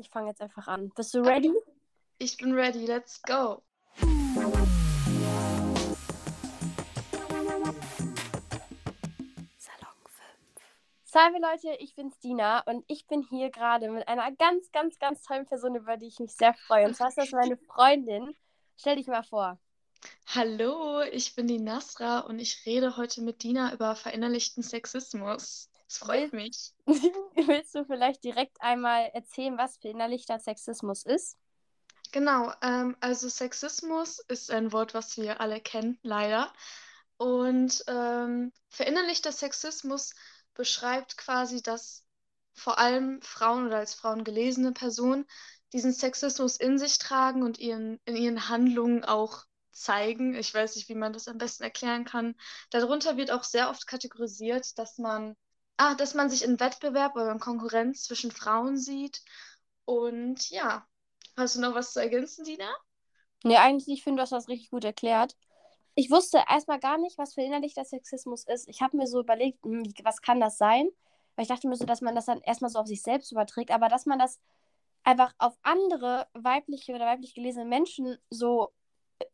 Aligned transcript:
Ich 0.00 0.10
fange 0.10 0.28
jetzt 0.28 0.40
einfach 0.40 0.68
an. 0.68 0.90
Bist 0.94 1.12
du 1.12 1.22
ready? 1.22 1.52
Ich 2.18 2.36
bin 2.36 2.52
ready, 2.54 2.86
let's 2.86 3.20
go. 3.20 3.62
Salon 3.96 4.54
5. 10.06 10.62
Salve 11.02 11.38
Leute, 11.40 11.76
ich 11.80 11.96
bin's 11.96 12.16
Dina 12.20 12.60
und 12.60 12.84
ich 12.86 13.08
bin 13.08 13.22
hier 13.28 13.50
gerade 13.50 13.90
mit 13.90 14.06
einer 14.06 14.30
ganz, 14.30 14.70
ganz, 14.70 15.00
ganz 15.00 15.22
tollen 15.22 15.46
Person, 15.46 15.74
über 15.74 15.96
die 15.96 16.06
ich 16.06 16.20
mich 16.20 16.32
sehr 16.32 16.54
freue. 16.54 16.86
Und 16.86 16.94
zwar 16.94 17.08
ist 17.08 17.18
das 17.18 17.32
meine 17.32 17.56
Freundin. 17.56 18.36
Stell 18.76 18.94
dich 18.94 19.08
mal 19.08 19.24
vor. 19.24 19.58
Hallo, 20.28 21.00
ich 21.00 21.34
bin 21.34 21.48
die 21.48 21.58
Nasra 21.58 22.20
und 22.20 22.38
ich 22.38 22.64
rede 22.64 22.96
heute 22.96 23.20
mit 23.20 23.42
Dina 23.42 23.74
über 23.74 23.96
verinnerlichten 23.96 24.62
Sexismus. 24.62 25.67
Es 25.88 25.98
freut 25.98 26.32
mich. 26.32 26.74
Willst 26.86 27.74
du 27.74 27.84
vielleicht 27.84 28.22
direkt 28.22 28.60
einmal 28.60 29.10
erzählen, 29.14 29.56
was 29.56 29.78
verinnerlichter 29.78 30.38
Sexismus 30.38 31.04
ist? 31.04 31.38
Genau, 32.12 32.52
ähm, 32.62 32.96
also 33.00 33.28
Sexismus 33.28 34.18
ist 34.28 34.50
ein 34.50 34.72
Wort, 34.72 34.94
was 34.94 35.16
wir 35.16 35.40
alle 35.40 35.60
kennen, 35.60 35.98
leider. 36.02 36.52
Und 37.16 37.84
ähm, 37.88 38.52
verinnerlichter 38.68 39.32
Sexismus 39.32 40.14
beschreibt 40.54 41.16
quasi, 41.16 41.62
dass 41.62 42.04
vor 42.54 42.78
allem 42.78 43.20
Frauen 43.22 43.66
oder 43.66 43.78
als 43.78 43.94
Frauen 43.94 44.24
gelesene 44.24 44.72
Personen 44.72 45.26
diesen 45.72 45.92
Sexismus 45.92 46.56
in 46.56 46.78
sich 46.78 46.98
tragen 46.98 47.42
und 47.42 47.58
ihren, 47.58 48.00
in 48.04 48.16
ihren 48.16 48.48
Handlungen 48.48 49.04
auch 49.04 49.44
zeigen. 49.70 50.34
Ich 50.34 50.52
weiß 50.52 50.76
nicht, 50.76 50.88
wie 50.88 50.94
man 50.94 51.12
das 51.12 51.28
am 51.28 51.38
besten 51.38 51.62
erklären 51.62 52.04
kann. 52.04 52.34
Darunter 52.70 53.16
wird 53.16 53.30
auch 53.30 53.44
sehr 53.44 53.70
oft 53.70 53.86
kategorisiert, 53.86 54.78
dass 54.78 54.98
man, 54.98 55.36
ah, 55.78 55.94
dass 55.94 56.14
man 56.14 56.28
sich 56.28 56.44
in 56.44 56.60
Wettbewerb 56.60 57.16
oder 57.16 57.32
in 57.32 57.40
Konkurrenz 57.40 58.04
zwischen 58.04 58.30
Frauen 58.30 58.76
sieht. 58.76 59.22
Und 59.86 60.50
ja, 60.50 60.86
hast 61.36 61.56
du 61.56 61.60
noch 61.60 61.74
was 61.74 61.92
zu 61.94 62.00
ergänzen, 62.00 62.44
Dina? 62.44 62.68
Nee, 63.44 63.56
eigentlich. 63.56 63.98
Ich 63.98 64.04
finde, 64.04 64.18
du 64.18 64.22
hast 64.22 64.32
das 64.32 64.48
richtig 64.48 64.70
gut 64.70 64.84
erklärt. 64.84 65.36
Ich 65.94 66.10
wusste 66.10 66.42
erstmal 66.48 66.78
gar 66.78 66.98
nicht, 66.98 67.16
was 67.16 67.34
verinnerlichter 67.34 67.84
Sexismus 67.84 68.44
ist. 68.44 68.68
Ich 68.68 68.82
habe 68.82 68.96
mir 68.96 69.06
so 69.06 69.20
überlegt, 69.20 69.64
hm, 69.64 69.84
was 70.02 70.20
kann 70.20 70.40
das 70.40 70.58
sein? 70.58 70.88
Weil 71.34 71.44
ich 71.44 71.48
dachte 71.48 71.68
mir 71.68 71.76
so, 71.76 71.86
dass 71.86 72.00
man 72.00 72.14
das 72.14 72.26
dann 72.26 72.40
erstmal 72.42 72.70
so 72.70 72.80
auf 72.80 72.86
sich 72.86 73.02
selbst 73.02 73.32
überträgt, 73.32 73.70
aber 73.70 73.88
dass 73.88 74.06
man 74.06 74.18
das 74.18 74.40
einfach 75.04 75.32
auf 75.38 75.56
andere 75.62 76.26
weibliche 76.34 76.94
oder 76.94 77.06
weiblich 77.06 77.34
gelesene 77.34 77.64
Menschen 77.64 78.18
so 78.30 78.72
äh, 79.20 79.26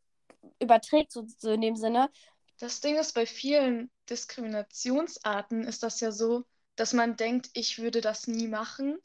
überträgt, 0.60 1.12
so, 1.12 1.24
so 1.38 1.50
in 1.50 1.62
dem 1.62 1.76
Sinne. 1.76 2.10
Das 2.58 2.80
Ding 2.80 2.96
ist, 2.96 3.12
bei 3.12 3.26
vielen 3.26 3.90
Diskriminationsarten 4.08 5.64
ist 5.64 5.82
das 5.82 6.00
ja 6.00 6.12
so, 6.12 6.44
dass 6.76 6.92
man 6.92 7.16
denkt, 7.16 7.50
ich 7.54 7.78
würde 7.78 8.00
das 8.00 8.26
nie 8.26 8.48
machen. 8.48 8.98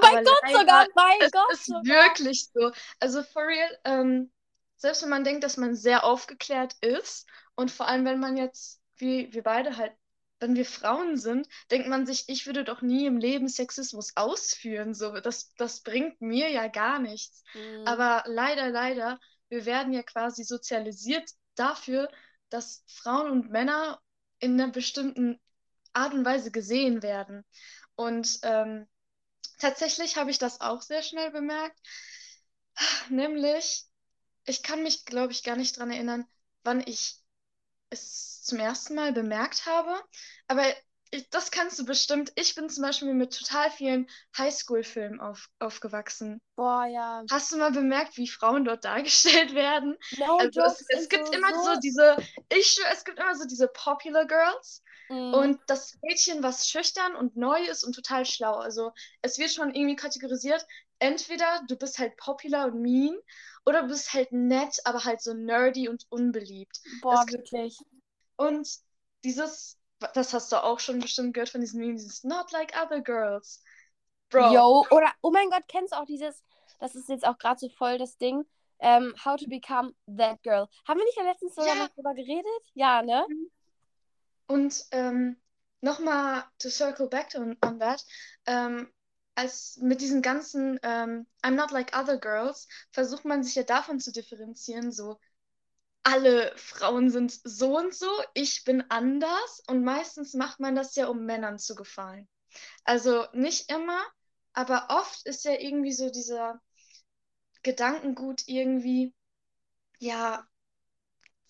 Mein 0.00 0.24
Gott 0.24 0.38
leider 0.42 0.58
sogar, 0.60 0.86
mein 0.94 1.20
Es 1.20 1.30
Gott 1.32 1.52
ist 1.52 1.66
sogar. 1.66 1.84
wirklich 1.84 2.48
so. 2.52 2.70
Also 3.00 3.22
for 3.22 3.46
real, 3.46 3.78
ähm, 3.84 4.30
selbst 4.76 5.02
wenn 5.02 5.08
man 5.10 5.24
denkt, 5.24 5.44
dass 5.44 5.56
man 5.56 5.74
sehr 5.74 6.04
aufgeklärt 6.04 6.74
ist 6.80 7.26
und 7.54 7.70
vor 7.70 7.88
allem, 7.88 8.04
wenn 8.04 8.20
man 8.20 8.36
jetzt, 8.36 8.80
wie 8.96 9.32
wir 9.32 9.42
beide 9.42 9.76
halt, 9.76 9.92
wenn 10.40 10.56
wir 10.56 10.66
Frauen 10.66 11.16
sind, 11.16 11.48
denkt 11.70 11.88
man 11.88 12.06
sich, 12.06 12.24
ich 12.28 12.46
würde 12.46 12.64
doch 12.64 12.82
nie 12.82 13.06
im 13.06 13.16
Leben 13.16 13.48
Sexismus 13.48 14.12
ausführen. 14.16 14.92
So, 14.92 15.12
das, 15.20 15.54
das 15.56 15.80
bringt 15.82 16.20
mir 16.20 16.50
ja 16.50 16.68
gar 16.68 16.98
nichts. 16.98 17.42
Mhm. 17.54 17.86
Aber 17.86 18.24
leider, 18.26 18.68
leider, 18.68 19.18
wir 19.48 19.64
werden 19.64 19.92
ja 19.92 20.02
quasi 20.02 20.44
sozialisiert 20.44 21.30
dafür, 21.54 22.08
dass 22.50 22.84
Frauen 22.86 23.30
und 23.30 23.50
Männer 23.50 24.00
in 24.38 24.60
einer 24.60 24.70
bestimmten 24.70 25.40
Art 25.92 26.14
und 26.14 26.24
Weise 26.24 26.50
gesehen 26.50 27.02
werden. 27.02 27.44
Und 27.96 28.40
ähm, 28.42 28.86
tatsächlich 29.58 30.16
habe 30.16 30.30
ich 30.30 30.38
das 30.38 30.60
auch 30.60 30.82
sehr 30.82 31.02
schnell 31.02 31.30
bemerkt. 31.30 31.78
Nämlich, 33.08 33.86
ich 34.44 34.62
kann 34.62 34.82
mich, 34.82 35.04
glaube 35.04 35.32
ich, 35.32 35.42
gar 35.42 35.56
nicht 35.56 35.78
dran 35.78 35.90
erinnern, 35.90 36.26
wann 36.64 36.80
ich 36.86 37.16
es 37.90 38.42
zum 38.42 38.58
ersten 38.58 38.94
Mal 38.94 39.12
bemerkt 39.12 39.66
habe. 39.66 39.94
Aber 40.48 40.64
ich, 41.14 41.28
das 41.30 41.50
kannst 41.50 41.78
du 41.78 41.84
bestimmt. 41.84 42.32
Ich 42.36 42.54
bin 42.54 42.68
zum 42.68 42.82
Beispiel 42.82 43.14
mit 43.14 43.36
total 43.36 43.70
vielen 43.70 44.08
Highschool-Filmen 44.36 45.20
auf, 45.20 45.48
aufgewachsen. 45.58 46.40
Boah, 46.56 46.86
ja. 46.86 47.24
Hast 47.30 47.52
du 47.52 47.56
mal 47.58 47.72
bemerkt, 47.72 48.16
wie 48.16 48.28
Frauen 48.28 48.64
dort 48.64 48.84
dargestellt 48.84 49.54
werden? 49.54 49.96
No 50.16 50.38
Also 50.38 50.60
es, 50.62 50.84
es 50.88 51.08
gibt 51.08 51.30
so, 51.30 51.34
immer 51.34 51.48
so. 51.54 51.76
diese, 51.82 52.18
ich 52.50 52.78
es 52.92 53.04
gibt 53.04 53.18
immer 53.18 53.34
so 53.34 53.46
diese 53.46 53.68
Popular 53.68 54.26
Girls 54.26 54.82
Mhm. 55.10 55.48
und 55.48 55.58
das 55.66 55.96
Mädchen, 56.02 56.42
was 56.42 56.68
schüchtern 56.68 57.16
und 57.16 57.36
neu 57.36 57.60
ist 57.64 57.84
und 57.84 57.94
total 57.94 58.26
schlau. 58.26 58.54
Also 58.56 58.92
es 59.22 59.38
wird 59.38 59.52
schon 59.52 59.74
irgendwie 59.74 59.96
kategorisiert, 59.96 60.66
entweder 60.98 61.62
du 61.68 61.76
bist 61.76 61.98
halt 61.98 62.16
popular 62.16 62.66
und 62.66 62.80
mean 62.82 63.16
oder 63.66 63.82
du 63.82 63.88
bist 63.88 64.12
halt 64.12 64.32
nett, 64.32 64.78
aber 64.84 65.04
halt 65.04 65.22
so 65.22 65.34
nerdy 65.34 65.88
und 65.88 66.04
unbeliebt. 66.10 66.80
Boah, 67.00 67.26
das- 67.26 67.30
wirklich. 67.30 67.84
Und 68.36 68.68
dieses, 69.24 69.76
das 70.14 70.32
hast 70.32 70.52
du 70.52 70.62
auch 70.62 70.80
schon 70.80 71.00
bestimmt 71.00 71.34
gehört 71.34 71.48
von 71.48 71.60
diesem 71.60 71.80
Meme, 71.80 71.94
dieses 71.94 72.24
Not 72.24 72.52
like 72.52 72.74
other 72.80 73.00
girls. 73.00 73.62
Bro, 74.30 74.52
Yo, 74.52 74.84
oder, 74.90 75.12
oh 75.22 75.30
mein 75.30 75.50
Gott, 75.50 75.62
kennst 75.68 75.92
du 75.92 75.96
auch 75.96 76.06
dieses, 76.06 76.42
das 76.80 76.94
ist 76.94 77.08
jetzt 77.08 77.26
auch 77.26 77.38
gerade 77.38 77.58
so 77.58 77.68
voll 77.68 77.98
das 77.98 78.16
Ding, 78.18 78.44
ähm, 78.80 79.14
How 79.24 79.38
to 79.40 79.46
Become 79.48 79.94
That 80.18 80.42
Girl. 80.42 80.66
Haben 80.86 80.98
wir 80.98 81.04
nicht 81.04 81.16
ja 81.16 81.24
letztens 81.24 81.54
sogar 81.54 81.76
Ja. 81.76 81.84
noch 81.84 81.94
drüber 81.94 82.14
geredet? 82.14 82.62
Ja, 82.74 83.02
ne? 83.02 83.26
Und 84.46 84.84
ähm, 84.90 85.36
nochmal 85.80 86.44
to 86.58 86.68
circle 86.68 87.08
back 87.08 87.34
on, 87.34 87.56
on 87.64 87.78
that, 87.78 88.04
ähm, 88.46 88.92
als 89.36 89.78
mit 89.78 90.00
diesen 90.00 90.22
ganzen 90.22 90.78
ähm, 90.82 91.26
I'm 91.42 91.56
not 91.56 91.70
like 91.70 91.96
other 91.96 92.18
girls 92.18 92.68
versucht 92.92 93.24
man 93.24 93.42
sich 93.42 93.54
ja 93.54 93.62
davon 93.62 94.00
zu 94.00 94.12
differenzieren, 94.12 94.92
so 94.92 95.18
alle 96.04 96.52
Frauen 96.56 97.10
sind 97.10 97.32
so 97.44 97.78
und 97.78 97.94
so, 97.94 98.10
ich 98.34 98.64
bin 98.64 98.84
anders 98.90 99.62
und 99.66 99.82
meistens 99.82 100.34
macht 100.34 100.60
man 100.60 100.76
das 100.76 100.94
ja, 100.94 101.08
um 101.08 101.24
Männern 101.24 101.58
zu 101.58 101.74
gefallen. 101.74 102.28
Also 102.84 103.26
nicht 103.32 103.72
immer, 103.72 104.00
aber 104.52 104.86
oft 104.90 105.26
ist 105.26 105.44
ja 105.44 105.58
irgendwie 105.58 105.92
so 105.92 106.10
dieser 106.10 106.60
Gedankengut 107.62 108.42
irgendwie, 108.46 109.14
ja, 109.98 110.46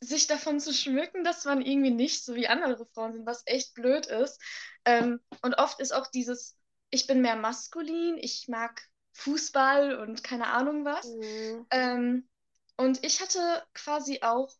sich 0.00 0.26
davon 0.26 0.60
zu 0.60 0.72
schmücken, 0.72 1.24
dass 1.24 1.44
man 1.44 1.60
irgendwie 1.60 1.90
nicht 1.90 2.24
so 2.24 2.34
wie 2.34 2.46
andere 2.46 2.86
Frauen 2.86 3.12
sind, 3.12 3.26
was 3.26 3.42
echt 3.46 3.74
blöd 3.74 4.06
ist. 4.06 4.40
Ähm, 4.84 5.20
und 5.42 5.54
oft 5.54 5.80
ist 5.80 5.92
auch 5.92 6.06
dieses, 6.06 6.56
ich 6.90 7.06
bin 7.06 7.22
mehr 7.22 7.36
maskulin, 7.36 8.16
ich 8.18 8.46
mag 8.48 8.82
Fußball 9.12 9.96
und 9.98 10.22
keine 10.22 10.48
Ahnung 10.48 10.84
was. 10.84 11.06
Mhm. 11.06 11.66
Ähm, 11.70 12.28
und 12.76 13.04
ich 13.04 13.20
hatte 13.20 13.64
quasi 13.74 14.20
auch, 14.22 14.52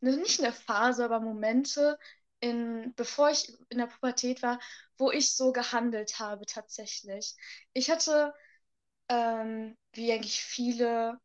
ne, 0.00 0.16
nicht 0.18 0.40
eine 0.40 0.52
Phase, 0.52 1.04
aber 1.04 1.20
Momente, 1.20 1.98
in, 2.40 2.94
bevor 2.96 3.30
ich 3.30 3.52
in 3.70 3.78
der 3.78 3.86
Pubertät 3.86 4.42
war, 4.42 4.60
wo 4.98 5.10
ich 5.12 5.36
so 5.36 5.52
gehandelt 5.52 6.18
habe 6.18 6.46
tatsächlich. 6.46 7.36
Ich 7.72 7.90
hatte, 7.90 8.34
ähm, 9.08 9.76
wie 9.92 10.12
eigentlich 10.12 10.42
viele, 10.42 11.18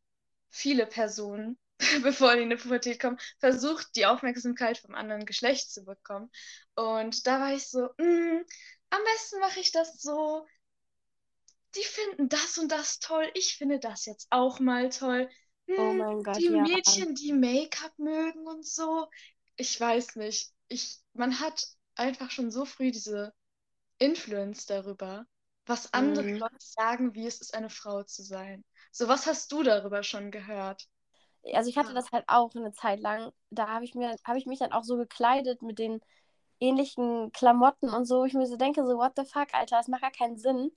viele 0.50 0.86
Personen, 0.86 1.58
bevor 2.02 2.36
die 2.36 2.42
in 2.42 2.50
die 2.50 2.56
Pubertät 2.56 3.00
kommen, 3.00 3.18
versucht, 3.40 3.88
die 3.96 4.06
Aufmerksamkeit 4.06 4.78
vom 4.78 4.94
anderen 4.94 5.26
Geschlecht 5.26 5.70
zu 5.72 5.84
bekommen. 5.84 6.30
Und 6.76 7.26
da 7.26 7.40
war 7.40 7.54
ich 7.54 7.68
so, 7.68 7.88
"Mm, 7.98 8.42
am 8.90 9.04
besten 9.04 9.40
mache 9.40 9.60
ich 9.60 9.72
das 9.72 10.00
so. 10.02 10.46
Die 11.76 11.82
finden 11.84 12.28
das 12.28 12.58
und 12.58 12.70
das 12.70 12.98
toll. 13.00 13.30
Ich 13.34 13.56
finde 13.56 13.78
das 13.80 14.04
jetzt 14.06 14.26
auch 14.30 14.60
mal 14.60 14.90
toll. 14.90 15.30
Oh 15.76 15.94
Hm, 15.94 15.94
mein 15.94 16.22
Gott, 16.22 16.42
die 16.42 16.50
ja. 16.50 16.68
Mädchen, 16.70 17.14
die 17.14 17.32
Make-up 17.32 17.98
mögen 17.98 18.46
und 18.46 18.66
so. 18.66 19.08
Ich 19.56 19.80
weiß 19.80 20.16
nicht. 20.16 20.52
Ich, 20.68 20.98
man 21.14 21.40
hat 21.40 21.64
einfach 21.94 22.30
schon 22.30 22.50
so 22.50 22.64
früh 22.64 22.90
diese 22.90 23.34
Influence 23.98 24.66
darüber, 24.66 25.26
was 25.66 25.94
andere 25.94 26.24
Mhm. 26.24 26.38
Leute 26.38 26.56
sagen, 26.60 27.14
wie 27.14 27.26
es 27.26 27.40
ist, 27.40 27.54
eine 27.54 27.70
Frau 27.70 28.02
zu 28.04 28.22
sein. 28.24 28.64
So, 28.92 29.08
was 29.08 29.26
hast 29.26 29.52
du 29.52 29.62
darüber 29.64 30.02
schon 30.04 30.30
gehört? 30.32 30.88
Also 31.54 31.70
ich 31.70 31.76
hatte 31.78 31.92
Ja. 31.92 31.94
das 31.94 32.12
halt 32.12 32.24
auch 32.28 32.54
eine 32.54 32.72
Zeit 32.72 33.00
lang. 33.00 33.32
Da 33.50 33.68
habe 33.68 33.84
ich 33.84 33.94
mir, 33.94 34.16
habe 34.24 34.38
ich 34.38 34.46
mich 34.46 34.58
dann 34.58 34.72
auch 34.72 34.84
so 34.84 34.96
gekleidet 34.96 35.62
mit 35.62 35.78
den 35.78 36.00
ähnlichen 36.60 37.32
Klamotten 37.32 37.90
und 37.90 38.04
so. 38.06 38.24
Ich 38.24 38.34
mir 38.34 38.46
so 38.46 38.56
denke, 38.56 38.84
so, 38.86 38.98
what 38.98 39.12
the 39.16 39.24
fuck, 39.24 39.54
Alter, 39.54 39.76
das 39.78 39.88
macht 39.88 40.02
gar 40.02 40.10
keinen 40.12 40.38
Sinn. 40.38 40.72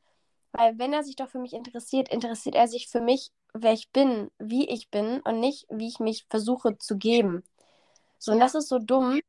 Weil 0.53 0.77
wenn 0.79 0.93
er 0.93 1.03
sich 1.03 1.15
doch 1.15 1.29
für 1.29 1.39
mich 1.39 1.53
interessiert, 1.53 2.09
interessiert 2.09 2.55
er 2.55 2.67
sich 2.67 2.89
für 2.89 3.01
mich, 3.01 3.31
wer 3.53 3.73
ich 3.73 3.89
bin, 3.91 4.31
wie 4.39 4.67
ich 4.69 4.89
bin 4.89 5.21
und 5.21 5.39
nicht, 5.39 5.65
wie 5.69 5.87
ich 5.87 5.99
mich 5.99 6.25
versuche 6.29 6.77
zu 6.77 6.97
geben. 6.97 7.43
So, 8.17 8.31
und 8.33 8.39
das 8.39 8.55
ist 8.55 8.69
so 8.69 8.79
dumm. 8.79 9.19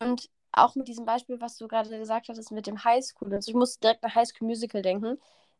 Und 0.00 0.30
auch 0.52 0.74
mit 0.74 0.88
diesem 0.88 1.04
Beispiel, 1.04 1.40
was 1.40 1.56
du 1.58 1.68
gerade 1.68 1.90
gesagt 1.98 2.28
hattest 2.28 2.52
mit 2.52 2.66
dem 2.66 2.82
Highschool. 2.84 3.32
Also 3.34 3.50
ich 3.50 3.54
musste 3.54 3.80
direkt 3.80 4.04
an 4.04 4.14
High 4.14 4.28
School 4.28 4.48
Musical 4.48 4.82
denken. 4.82 5.18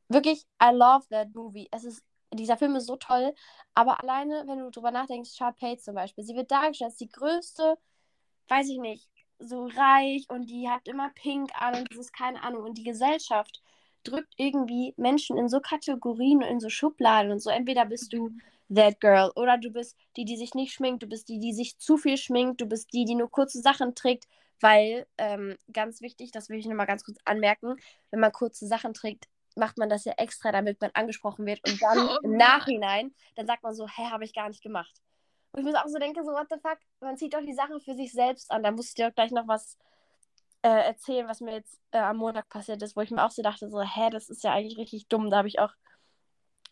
Wirklich, 0.09 0.47
I 0.63 0.71
love 0.73 1.07
that 1.11 1.35
movie. 1.35 1.69
Es 1.71 1.85
ist, 1.85 2.03
dieser 2.33 2.57
Film 2.57 2.77
ist 2.77 2.87
so 2.87 2.97
toll, 2.97 3.35
aber 3.75 4.03
alleine, 4.03 4.45
wenn 4.47 4.59
du 4.59 4.71
drüber 4.71 4.91
nachdenkst, 4.91 5.35
Sharpay 5.35 5.77
zum 5.79 5.95
Beispiel, 5.95 6.25
sie 6.25 6.35
wird 6.37 6.51
dargestellt 6.51 6.91
als 6.91 6.99
die 6.99 7.09
größte, 7.09 7.79
weiß 8.49 8.69
ich 8.69 8.79
nicht, 8.79 9.09
so 9.39 9.67
reich 9.67 10.25
und 10.29 10.47
die 10.47 10.69
hat 10.69 10.89
immer 10.89 11.11
pink 11.11 11.51
an 11.55 11.77
und 11.77 11.91
dieses, 11.91 12.13
keine 12.13 12.43
Ahnung. 12.43 12.65
Und 12.65 12.79
die 12.79 12.85
Gesellschaft 12.85 13.63
drückt 14.05 14.35
irgendwie 14.37 14.95
Menschen 14.97 15.37
in 15.37 15.49
so 15.49 15.61
Kategorien 15.61 16.39
und 16.39 16.49
in 16.49 16.61
so 16.61 16.69
Schubladen 16.69 17.33
und 17.33 17.41
so. 17.41 17.51
Entweder 17.51 17.85
bist 17.85 18.13
du 18.13 18.31
that 18.75 19.01
girl 19.01 19.31
oder 19.35 19.59
du 19.59 19.71
bist 19.71 19.97
die, 20.17 20.25
die 20.25 20.37
sich 20.37 20.55
nicht 20.55 20.73
schminkt, 20.73 21.03
du 21.03 21.07
bist 21.07 21.29
die, 21.29 21.39
die 21.39 21.53
sich 21.53 21.79
zu 21.79 21.97
viel 21.97 22.17
schminkt, 22.17 22.61
du 22.61 22.67
bist 22.67 22.93
die, 22.93 23.05
die 23.05 23.15
nur 23.15 23.31
kurze 23.31 23.61
Sachen 23.61 23.95
trägt, 23.95 24.27
weil, 24.61 25.07
ähm, 25.19 25.57
ganz 25.73 26.01
wichtig, 26.01 26.33
das 26.33 26.49
will 26.49 26.59
ich 26.59 26.67
nochmal 26.67 26.87
ganz 26.87 27.05
kurz 27.05 27.19
anmerken, 27.25 27.77
wenn 28.11 28.21
man 28.21 28.33
kurze 28.33 28.67
Sachen 28.67 28.95
trägt, 28.95 29.29
macht 29.57 29.79
man 29.79 29.89
das 29.89 30.05
ja 30.05 30.13
extra, 30.17 30.53
damit 30.53 30.81
man 30.81 30.91
angesprochen 30.95 31.47
wird 31.47 31.61
und 31.69 31.81
dann 31.81 31.99
oh, 32.09 32.19
im 32.23 32.37
Nachhinein, 32.37 33.15
dann 33.37 33.47
sagt 33.47 33.63
man 33.63 33.75
so, 33.75 33.87
hä, 33.89 34.11
habe 34.11 34.25
ich 34.25 34.35
gar 34.35 34.49
nicht 34.49 34.63
gemacht. 34.63 35.01
Und 35.53 35.61
ich 35.61 35.67
muss 35.67 35.75
auch 35.75 35.89
so 35.89 35.99
denken, 35.99 36.25
so, 36.25 36.33
what 36.33 36.47
the 36.51 36.61
fuck, 36.61 36.79
man 37.01 37.17
zieht 37.17 37.35
doch 37.35 37.41
die 37.41 37.55
Sachen 37.55 37.81
für 37.81 37.95
sich 37.95 38.13
selbst 38.13 38.51
an. 38.51 38.63
Da 38.63 38.71
muss 38.71 38.89
ich 38.89 38.95
dir 38.95 39.09
auch 39.09 39.15
gleich 39.15 39.31
noch 39.31 39.49
was 39.49 39.79
äh, 40.63 40.69
erzählen, 40.69 41.29
was 41.29 41.41
mir 41.41 41.55
jetzt 41.55 41.81
äh, 41.93 41.99
am 41.99 42.19
Montag 42.19 42.49
passiert 42.49 42.83
ist, 42.83 42.97
wo 42.97 43.01
ich 43.01 43.11
mir 43.11 43.25
auch 43.25 43.31
so 43.31 43.43
dachte, 43.43 43.69
so, 43.71 43.81
hä, 43.81 44.11
das 44.11 44.29
ist 44.29 44.43
ja 44.45 44.53
eigentlich 44.53 44.79
richtig 44.79 45.09
dumm. 45.09 45.31
Da 45.31 45.39
habe 45.39 45.49
ich 45.49 45.59
auch 45.61 45.73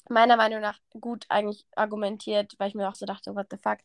meiner 0.09 0.37
Meinung 0.37 0.61
nach 0.61 0.79
gut 1.00 1.27
eigentlich 1.29 1.67
argumentiert, 1.75 2.55
weil 2.59 2.69
ich 2.69 2.75
mir 2.75 2.88
auch 2.88 2.94
so 2.94 3.06
dachte, 3.06 3.35
what 3.35 3.47
the 3.50 3.56
fuck. 3.56 3.79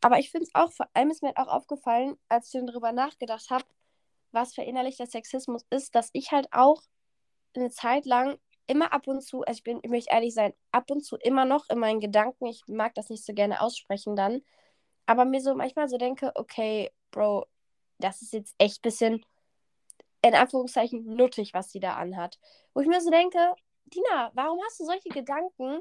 Aber 0.00 0.18
ich 0.18 0.30
finde 0.30 0.46
es 0.46 0.54
auch, 0.54 0.72
vor 0.72 0.86
allem 0.94 1.10
ist 1.10 1.22
mir 1.22 1.32
auch 1.36 1.48
aufgefallen, 1.48 2.18
als 2.28 2.52
ich 2.52 2.60
darüber 2.66 2.92
nachgedacht 2.92 3.50
habe, 3.50 3.64
was 4.32 4.54
verinnerlichter 4.54 5.06
Sexismus 5.06 5.64
ist, 5.70 5.94
dass 5.94 6.10
ich 6.12 6.32
halt 6.32 6.48
auch 6.52 6.82
eine 7.54 7.70
Zeit 7.70 8.04
lang 8.04 8.38
immer 8.66 8.92
ab 8.92 9.06
und 9.06 9.22
zu, 9.22 9.42
also 9.42 9.58
ich 9.58 9.62
bin, 9.62 9.78
ich 9.82 9.90
möchte 9.90 10.12
ehrlich 10.12 10.34
sein, 10.34 10.54
ab 10.72 10.90
und 10.90 11.04
zu 11.04 11.16
immer 11.16 11.44
noch 11.44 11.68
in 11.68 11.78
meinen 11.78 12.00
Gedanken, 12.00 12.46
ich 12.46 12.62
mag 12.66 12.94
das 12.94 13.10
nicht 13.10 13.24
so 13.24 13.32
gerne 13.34 13.60
aussprechen 13.60 14.16
dann, 14.16 14.42
aber 15.06 15.24
mir 15.24 15.40
so 15.40 15.54
manchmal 15.54 15.88
so 15.88 15.98
denke, 15.98 16.32
okay, 16.34 16.90
Bro, 17.10 17.46
das 17.98 18.22
ist 18.22 18.32
jetzt 18.32 18.54
echt 18.58 18.78
ein 18.78 18.82
bisschen 18.82 19.24
in 20.28 20.34
Anführungszeichen 20.34 21.04
nuttig, 21.04 21.52
was 21.52 21.70
sie 21.70 21.80
da 21.80 21.96
anhat. 21.96 22.38
Wo 22.72 22.80
ich 22.80 22.86
mir 22.86 23.00
so 23.00 23.10
denke, 23.10 23.54
Dina, 23.84 24.30
warum 24.34 24.58
hast 24.64 24.80
du 24.80 24.84
solche 24.84 25.10
Gedanken? 25.10 25.80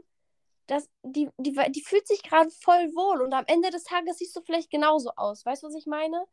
Dass 0.68 0.90
die, 1.04 1.30
die, 1.38 1.58
die 1.70 1.82
fühlt 1.82 2.08
sich 2.08 2.24
gerade 2.24 2.50
voll 2.50 2.94
wohl 2.94 3.22
und 3.22 3.34
am 3.34 3.46
Ende 3.48 3.70
des 3.70 3.86
Tages 3.86 4.18
siehst 4.18 4.36
du 4.36 4.42
vielleicht 4.42 4.70
genauso 4.70 5.12
aus. 5.16 5.46
Weißt 5.46 5.64
du, 5.64 5.68
was 5.68 5.76
ich 5.76 5.86
meine? 5.86 6.26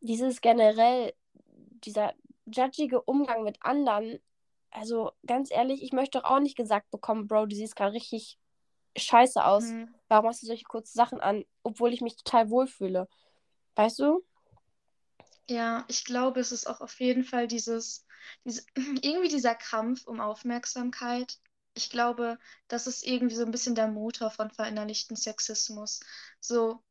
Dieses 0.00 0.40
generell, 0.40 1.12
dieser 1.84 2.14
judgige 2.46 3.02
Umgang 3.02 3.42
mit 3.42 3.58
anderen, 3.62 4.20
also 4.70 5.12
ganz 5.26 5.50
ehrlich, 5.50 5.82
ich 5.82 5.92
möchte 5.92 6.18
doch 6.18 6.30
auch 6.30 6.40
nicht 6.40 6.56
gesagt 6.56 6.90
bekommen, 6.90 7.28
Bro, 7.28 7.46
du 7.46 7.56
siehst 7.56 7.76
gerade 7.76 7.92
richtig 7.92 8.38
scheiße 8.96 9.44
aus. 9.44 9.64
Mhm. 9.64 9.94
Warum 10.08 10.28
hast 10.28 10.42
du 10.42 10.46
solche 10.46 10.64
kurzen 10.64 10.96
Sachen 10.96 11.20
an, 11.20 11.44
obwohl 11.62 11.92
ich 11.92 12.00
mich 12.00 12.16
total 12.16 12.48
wohlfühle? 12.48 13.06
Weißt 13.74 13.98
du? 13.98 14.24
Ja, 15.48 15.84
ich 15.88 16.04
glaube, 16.04 16.40
es 16.40 16.52
ist 16.52 16.66
auch 16.66 16.80
auf 16.80 16.98
jeden 17.00 17.24
Fall 17.24 17.46
dieses, 17.48 18.06
diese, 18.44 18.62
irgendwie 19.02 19.28
dieser 19.28 19.54
Kampf 19.54 20.06
um 20.06 20.20
Aufmerksamkeit. 20.20 21.38
Ich 21.74 21.90
glaube, 21.90 22.38
das 22.68 22.86
ist 22.86 23.04
irgendwie 23.06 23.34
so 23.34 23.44
ein 23.44 23.50
bisschen 23.50 23.74
der 23.74 23.88
Motor 23.88 24.30
von 24.30 24.50
verinnerlichten 24.50 25.16
Sexismus. 25.16 26.00
So 26.40 26.82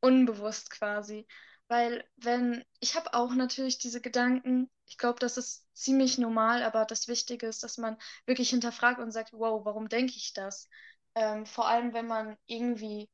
unbewusst 0.00 0.70
quasi. 0.70 1.26
Weil 1.68 2.04
wenn, 2.16 2.64
ich 2.80 2.96
habe 2.96 3.14
auch 3.14 3.34
natürlich 3.34 3.78
diese 3.78 4.00
Gedanken, 4.00 4.70
ich 4.86 4.98
glaube, 4.98 5.20
das 5.20 5.38
ist 5.38 5.66
ziemlich 5.74 6.18
normal, 6.18 6.62
aber 6.64 6.84
das 6.86 7.08
Wichtige 7.08 7.46
ist, 7.48 7.62
dass 7.64 7.78
man 7.78 7.96
wirklich 8.26 8.50
hinterfragt 8.50 9.00
und 9.00 9.12
sagt, 9.12 9.32
wow, 9.34 9.64
warum 9.64 9.88
denke 9.88 10.14
ich 10.16 10.32
das? 10.34 10.68
Ähm, 11.14 11.46
vor 11.46 11.68
allem, 11.68 11.94
wenn 11.94 12.06
man 12.08 12.36
irgendwie 12.46 13.08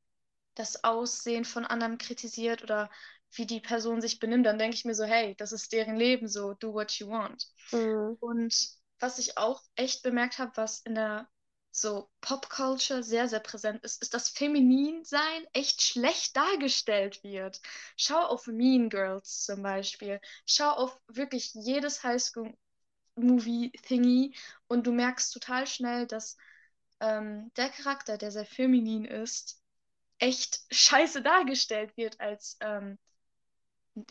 das 0.55 0.83
Aussehen 0.83 1.45
von 1.45 1.65
anderen 1.65 1.97
kritisiert 1.97 2.63
oder 2.63 2.89
wie 3.31 3.45
die 3.45 3.59
Person 3.59 4.01
sich 4.01 4.19
benimmt, 4.19 4.45
dann 4.45 4.57
denke 4.57 4.75
ich 4.75 4.85
mir 4.85 4.95
so, 4.95 5.03
hey, 5.03 5.35
das 5.35 5.51
ist 5.51 5.71
deren 5.71 5.95
Leben 5.95 6.27
so, 6.27 6.53
do 6.53 6.73
what 6.73 6.91
you 6.93 7.09
want. 7.09 7.47
Mhm. 7.71 8.17
Und 8.19 8.69
was 8.99 9.19
ich 9.19 9.37
auch 9.37 9.61
echt 9.75 10.03
bemerkt 10.03 10.39
habe, 10.39 10.51
was 10.55 10.81
in 10.81 10.95
der 10.95 11.29
so 11.71 12.09
Popculture 12.21 13.03
sehr, 13.03 13.27
sehr 13.29 13.39
präsent 13.39 13.83
ist, 13.83 14.01
ist, 14.01 14.13
dass 14.13 14.29
Femininsein 14.29 15.45
echt 15.53 15.81
schlecht 15.81 16.35
dargestellt 16.35 17.23
wird. 17.23 17.61
Schau 17.95 18.19
auf 18.19 18.47
Mean 18.47 18.89
Girls 18.89 19.45
zum 19.45 19.63
Beispiel. 19.63 20.19
Schau 20.45 20.71
auf 20.71 20.99
wirklich 21.07 21.53
jedes 21.53 22.03
Highschool-Movie-Thingy 22.03 24.35
und 24.67 24.85
du 24.87 24.91
merkst 24.91 25.31
total 25.31 25.67
schnell, 25.67 26.05
dass 26.07 26.35
ähm, 26.99 27.51
der 27.55 27.69
Charakter, 27.69 28.17
der 28.17 28.31
sehr 28.31 28.45
feminin 28.45 29.05
ist, 29.05 29.61
echt 30.17 30.61
scheiße 30.71 31.21
dargestellt 31.21 31.95
wird 31.95 32.19
als, 32.19 32.57
ähm, 32.61 32.97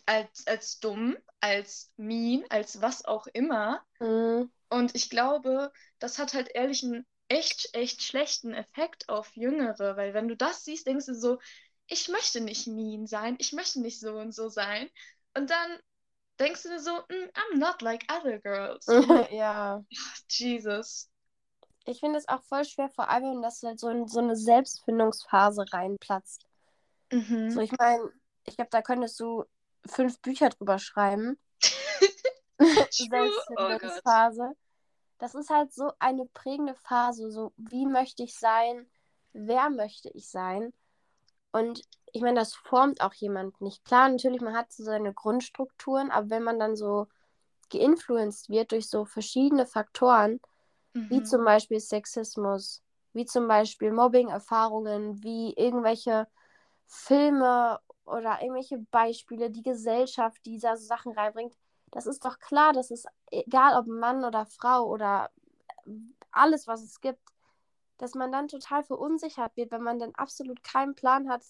als, 0.05 0.45
als 0.47 0.79
dumm, 0.79 1.17
als 1.39 1.91
mean, 1.97 2.43
als 2.49 2.81
was 2.81 3.05
auch 3.05 3.27
immer. 3.27 3.83
Mhm. 3.99 4.51
Und 4.69 4.95
ich 4.95 5.09
glaube, 5.09 5.71
das 5.99 6.19
hat 6.19 6.33
halt 6.33 6.49
ehrlich 6.53 6.83
einen 6.83 7.05
echt, 7.27 7.69
echt 7.73 8.03
schlechten 8.03 8.53
Effekt 8.53 9.09
auf 9.09 9.35
Jüngere, 9.35 9.97
weil 9.97 10.13
wenn 10.13 10.27
du 10.27 10.35
das 10.35 10.63
siehst, 10.63 10.87
denkst 10.87 11.05
du 11.05 11.15
so, 11.15 11.39
ich 11.87 12.07
möchte 12.09 12.41
nicht 12.41 12.67
mean 12.67 13.07
sein, 13.07 13.35
ich 13.39 13.53
möchte 13.53 13.81
nicht 13.81 13.99
so 13.99 14.13
und 14.13 14.33
so 14.33 14.49
sein. 14.49 14.89
Und 15.35 15.49
dann 15.49 15.79
denkst 16.39 16.63
du 16.63 16.69
dir 16.69 16.79
so, 16.79 16.91
mm, 16.91 17.29
I'm 17.33 17.57
not 17.57 17.81
like 17.81 18.05
other 18.11 18.39
girls. 18.39 18.85
ja. 19.31 19.83
Jesus. 20.29 21.09
Ich 21.85 21.99
finde 21.99 22.19
es 22.19 22.27
auch 22.27 22.43
voll 22.43 22.65
schwer, 22.65 22.89
vor 22.89 23.09
allem, 23.09 23.31
wenn 23.31 23.41
das 23.41 23.63
halt 23.63 23.79
so 23.79 23.89
in 23.89 24.07
so 24.07 24.19
eine 24.19 24.35
Selbstfindungsphase 24.35 25.65
reinplatzt. 25.71 26.45
Mhm. 27.11 27.49
So, 27.49 27.61
ich 27.61 27.71
meine, 27.71 28.11
ich 28.45 28.55
glaube, 28.55 28.69
da 28.71 28.81
könntest 28.81 29.19
du 29.19 29.45
fünf 29.85 30.19
Bücher 30.21 30.49
drüber 30.49 30.79
schreiben. 30.79 31.39
Selbstfindungsphase. 32.59 34.51
Oh 34.51 34.57
das 35.19 35.35
ist 35.35 35.49
halt 35.49 35.73
so 35.73 35.91
eine 35.99 36.25
prägende 36.25 36.73
Phase. 36.73 37.29
So, 37.29 37.53
wie 37.57 37.85
möchte 37.85 38.23
ich 38.23 38.35
sein? 38.35 38.89
Wer 39.33 39.69
möchte 39.69 40.09
ich 40.09 40.29
sein? 40.29 40.73
Und 41.51 41.81
ich 42.13 42.21
meine, 42.21 42.39
das 42.39 42.55
formt 42.55 43.01
auch 43.01 43.13
jemand 43.13 43.59
nicht. 43.61 43.83
Klar, 43.85 44.09
natürlich, 44.09 44.41
man 44.41 44.55
hat 44.55 44.71
so 44.71 44.83
seine 44.83 45.13
Grundstrukturen, 45.13 46.09
aber 46.09 46.29
wenn 46.29 46.43
man 46.43 46.57
dann 46.57 46.75
so 46.75 47.07
geinfluenced 47.69 48.49
wird 48.49 48.71
durch 48.71 48.89
so 48.89 49.05
verschiedene 49.05 49.65
Faktoren, 49.67 50.39
mhm. 50.93 51.09
wie 51.09 51.23
zum 51.23 51.43
Beispiel 51.43 51.79
Sexismus, 51.79 52.81
wie 53.13 53.25
zum 53.25 53.47
Beispiel 53.47 53.91
Mobbing-Erfahrungen, 53.91 55.21
wie 55.21 55.53
irgendwelche 55.53 56.27
Filme 56.85 57.79
oder 58.09 58.41
irgendwelche 58.41 58.79
Beispiele, 58.91 59.49
die 59.49 59.63
Gesellschaft, 59.63 60.45
die 60.45 60.59
da 60.59 60.75
so 60.75 60.85
Sachen 60.85 61.13
reinbringt, 61.13 61.55
das 61.91 62.05
ist 62.05 62.23
doch 62.25 62.39
klar, 62.39 62.73
das 62.73 62.91
ist 62.91 63.07
egal, 63.31 63.79
ob 63.79 63.87
Mann 63.87 64.23
oder 64.23 64.45
Frau 64.45 64.85
oder 64.85 65.31
alles, 66.31 66.67
was 66.67 66.83
es 66.83 67.01
gibt, 67.01 67.21
dass 67.97 68.13
man 68.13 68.31
dann 68.31 68.47
total 68.47 68.83
verunsichert 68.83 69.55
wird, 69.57 69.71
wenn 69.71 69.83
man 69.83 69.99
dann 69.99 70.13
absolut 70.15 70.63
keinen 70.63 70.95
Plan 70.95 71.29
hat, 71.29 71.43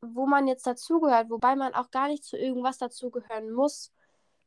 wo 0.00 0.26
man 0.26 0.46
jetzt 0.46 0.66
dazugehört, 0.66 1.30
wobei 1.30 1.56
man 1.56 1.74
auch 1.74 1.90
gar 1.90 2.08
nicht 2.08 2.24
zu 2.24 2.36
irgendwas 2.36 2.78
dazugehören 2.78 3.50
muss. 3.52 3.92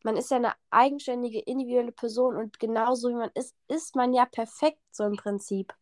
Man 0.03 0.17
ist 0.17 0.29
ja 0.29 0.37
eine 0.37 0.53
eigenständige, 0.69 1.39
individuelle 1.39 1.91
Person 1.91 2.35
und 2.35 2.59
genauso 2.59 3.09
wie 3.09 3.15
man 3.15 3.31
ist, 3.33 3.55
ist 3.67 3.95
man 3.95 4.13
ja 4.13 4.25
perfekt, 4.25 4.81
so 4.91 5.03
im 5.05 5.15
Prinzip. 5.15 5.73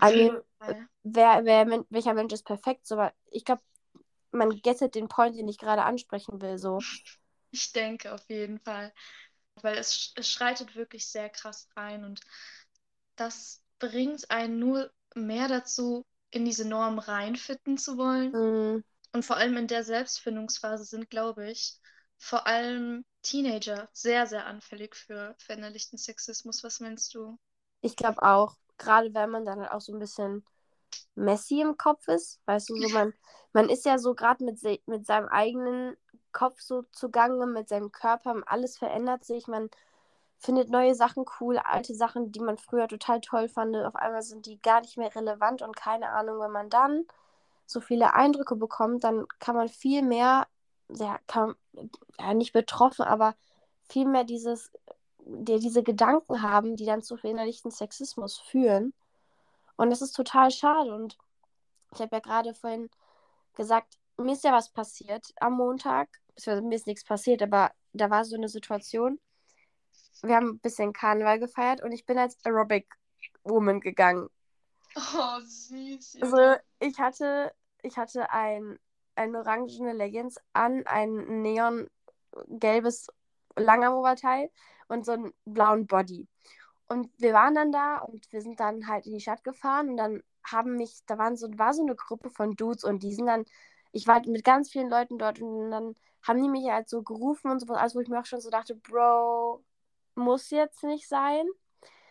Also, 0.00 0.40
wer, 1.04 1.44
wer, 1.44 1.84
welcher 1.88 2.14
Mensch 2.14 2.32
ist 2.32 2.44
perfekt? 2.44 2.86
So, 2.86 3.00
ich 3.30 3.44
glaube, 3.44 3.62
man 4.34 4.50
gettet 4.62 4.94
den 4.94 5.08
Point, 5.08 5.36
den 5.36 5.48
ich 5.48 5.58
gerade 5.58 5.82
ansprechen 5.82 6.40
will. 6.40 6.58
So. 6.58 6.78
Ich 7.50 7.72
denke 7.72 8.12
auf 8.12 8.28
jeden 8.28 8.58
Fall. 8.58 8.92
Weil 9.62 9.78
es, 9.78 10.12
es 10.16 10.30
schreitet 10.30 10.74
wirklich 10.74 11.06
sehr 11.06 11.28
krass 11.28 11.68
rein 11.76 12.04
und 12.04 12.20
das 13.16 13.62
bringt 13.78 14.30
einen 14.30 14.58
nur 14.58 14.90
mehr 15.14 15.46
dazu, 15.46 16.04
in 16.30 16.44
diese 16.44 16.66
Norm 16.66 16.98
reinfitten 16.98 17.78
zu 17.78 17.96
wollen. 17.96 18.32
Mhm. 18.32 18.84
Und 19.12 19.24
vor 19.24 19.36
allem 19.36 19.56
in 19.56 19.68
der 19.68 19.84
Selbstfindungsphase 19.84 20.84
sind, 20.84 21.08
glaube 21.08 21.48
ich, 21.48 21.78
vor 22.18 22.48
allem 22.48 23.04
Teenager 23.22 23.88
sehr, 23.92 24.26
sehr 24.26 24.46
anfällig 24.46 24.96
für 24.96 25.36
verinnerlichten 25.38 25.98
Sexismus. 25.98 26.64
Was 26.64 26.80
meinst 26.80 27.14
du? 27.14 27.38
Ich 27.80 27.94
glaube 27.94 28.22
auch, 28.22 28.56
gerade 28.76 29.14
wenn 29.14 29.30
man 29.30 29.44
dann 29.44 29.60
halt 29.60 29.70
auch 29.70 29.80
so 29.80 29.92
ein 29.92 30.00
bisschen 30.00 30.44
messy 31.14 31.60
im 31.60 31.76
Kopf 31.76 32.08
ist, 32.08 32.40
weißt 32.46 32.70
du, 32.70 32.76
so 32.76 32.88
man, 32.90 33.12
man 33.52 33.68
ist 33.68 33.84
ja 33.84 33.98
so 33.98 34.14
gerade 34.14 34.44
mit, 34.44 34.60
mit 34.86 35.06
seinem 35.06 35.28
eigenen 35.28 35.96
Kopf 36.32 36.60
so 36.60 36.82
zugange, 36.92 37.46
mit 37.46 37.68
seinem 37.68 37.92
Körper. 37.92 38.42
Alles 38.46 38.76
verändert 38.76 39.24
sich. 39.24 39.46
Man 39.46 39.70
findet 40.38 40.68
neue 40.70 40.94
Sachen 40.94 41.24
cool, 41.40 41.58
alte 41.58 41.94
Sachen, 41.94 42.32
die 42.32 42.40
man 42.40 42.58
früher 42.58 42.88
total 42.88 43.20
toll 43.20 43.48
fand. 43.48 43.76
Auf 43.76 43.96
einmal 43.96 44.22
sind 44.22 44.46
die 44.46 44.60
gar 44.60 44.80
nicht 44.82 44.98
mehr 44.98 45.14
relevant 45.14 45.62
und 45.62 45.76
keine 45.76 46.10
Ahnung, 46.10 46.40
wenn 46.40 46.50
man 46.50 46.68
dann 46.68 47.06
so 47.66 47.80
viele 47.80 48.14
Eindrücke 48.14 48.56
bekommt, 48.56 49.04
dann 49.04 49.26
kann 49.38 49.56
man 49.56 49.68
viel 49.68 50.02
mehr, 50.02 50.46
ja, 50.88 51.18
kann, 51.26 51.54
ja 52.18 52.34
nicht 52.34 52.52
betroffen, 52.52 53.04
aber 53.04 53.34
viel 53.88 54.06
mehr 54.06 54.24
dieses, 54.24 54.70
die, 55.20 55.58
diese 55.58 55.82
Gedanken 55.82 56.42
haben, 56.42 56.76
die 56.76 56.84
dann 56.84 57.02
zu 57.02 57.16
verinnerlichten 57.16 57.70
Sexismus 57.70 58.38
führen. 58.38 58.92
Und 59.76 59.90
das 59.90 60.02
ist 60.02 60.12
total 60.12 60.50
schade. 60.50 60.94
Und 60.94 61.18
ich 61.92 62.00
habe 62.00 62.16
ja 62.16 62.20
gerade 62.20 62.54
vorhin 62.54 62.90
gesagt, 63.54 63.98
mir 64.16 64.32
ist 64.32 64.44
ja 64.44 64.52
was 64.52 64.70
passiert 64.70 65.32
am 65.40 65.54
Montag. 65.54 66.08
Mir 66.46 66.74
ist 66.74 66.86
nichts 66.86 67.04
passiert, 67.04 67.42
aber 67.42 67.72
da 67.92 68.10
war 68.10 68.24
so 68.24 68.36
eine 68.36 68.48
Situation. 68.48 69.20
wir 70.22 70.36
haben 70.36 70.50
ein 70.50 70.58
bisschen 70.58 70.92
Karneval 70.92 71.38
gefeiert 71.38 71.82
und 71.82 71.92
ich 71.92 72.06
bin 72.06 72.18
als 72.18 72.36
Aerobic 72.44 72.86
Woman 73.44 73.80
gegangen. 73.80 74.28
Oh, 74.96 75.40
süß. 75.40 76.18
Also 76.20 76.36
Junge. 76.36 76.60
ich 76.80 76.98
hatte, 76.98 77.52
ich 77.82 77.96
hatte 77.96 78.30
ein, 78.30 78.78
ein 79.16 79.34
orangene 79.34 79.92
Leggings 79.92 80.36
an, 80.52 80.86
ein 80.86 81.42
neongelbes 81.42 83.08
Langarmoberteil 83.56 84.50
und 84.88 85.04
so 85.04 85.12
einen 85.12 85.32
blauen 85.44 85.86
Body. 85.86 86.28
Und 86.94 87.10
wir 87.18 87.32
waren 87.32 87.54
dann 87.54 87.72
da 87.72 87.98
und 87.98 88.30
wir 88.32 88.40
sind 88.42 88.60
dann 88.60 88.86
halt 88.88 89.06
in 89.06 89.14
die 89.14 89.20
Stadt 89.20 89.44
gefahren 89.44 89.90
und 89.90 89.96
dann 89.96 90.22
haben 90.44 90.76
mich, 90.76 91.02
da 91.06 91.18
waren 91.18 91.36
so, 91.36 91.48
war 91.58 91.74
so 91.74 91.82
eine 91.82 91.96
Gruppe 91.96 92.30
von 92.30 92.54
Dudes 92.56 92.84
und 92.84 93.02
die 93.02 93.12
sind 93.14 93.26
dann, 93.26 93.44
ich 93.92 94.06
war 94.06 94.22
mit 94.26 94.44
ganz 94.44 94.70
vielen 94.70 94.90
Leuten 94.90 95.18
dort 95.18 95.40
und 95.40 95.70
dann 95.70 95.94
haben 96.22 96.42
die 96.42 96.48
mich 96.48 96.68
halt 96.70 96.88
so 96.88 97.02
gerufen 97.02 97.50
und 97.50 97.60
sowas, 97.60 97.78
also 97.78 97.96
wo 97.96 98.00
ich 98.02 98.08
mir 98.08 98.20
auch 98.20 98.26
schon 98.26 98.40
so 98.40 98.50
dachte, 98.50 98.76
Bro, 98.76 99.62
muss 100.14 100.50
jetzt 100.50 100.84
nicht 100.84 101.08
sein. 101.08 101.46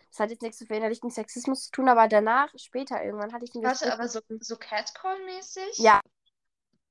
Das 0.09 0.19
hat 0.19 0.29
jetzt 0.29 0.41
nichts 0.43 0.59
mit 0.59 0.67
verinnerlichten 0.67 1.09
Sexismus 1.09 1.65
zu 1.65 1.71
tun, 1.71 1.89
aber 1.89 2.07
danach, 2.07 2.49
später 2.57 3.03
irgendwann, 3.03 3.33
hatte 3.33 3.45
ich 3.45 3.55
ein 3.55 3.63
Warte, 3.63 3.91
aber 3.93 4.07
so, 4.07 4.19
mit- 4.29 4.45
so 4.45 4.57
Catcall-mäßig? 4.57 5.77
Ja, 5.77 6.01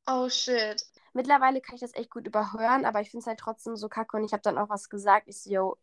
Oh, 0.07 0.29
shit. 0.29 0.83
mittlerweile 1.15 1.61
kann 1.61 1.75
ich 1.77 1.81
das 1.81 1.95
echt 1.95 2.11
gut 2.11 2.27
überhören, 2.27 2.85
aber 2.85 3.01
ich 3.01 3.11
finde 3.11 3.23
es 3.23 3.27
halt 3.27 3.39
trotzdem 3.41 3.77
so 3.77 3.89
kacke 3.89 4.17
und 4.17 4.25
ich 4.25 4.33
habe 4.33 4.43
dann 4.43 4.59
auch 4.59 4.69
was 4.69 4.89
gesagt. 4.89 5.29
Ich 5.29 5.41
so, 5.43 5.51
yo, 5.51 5.77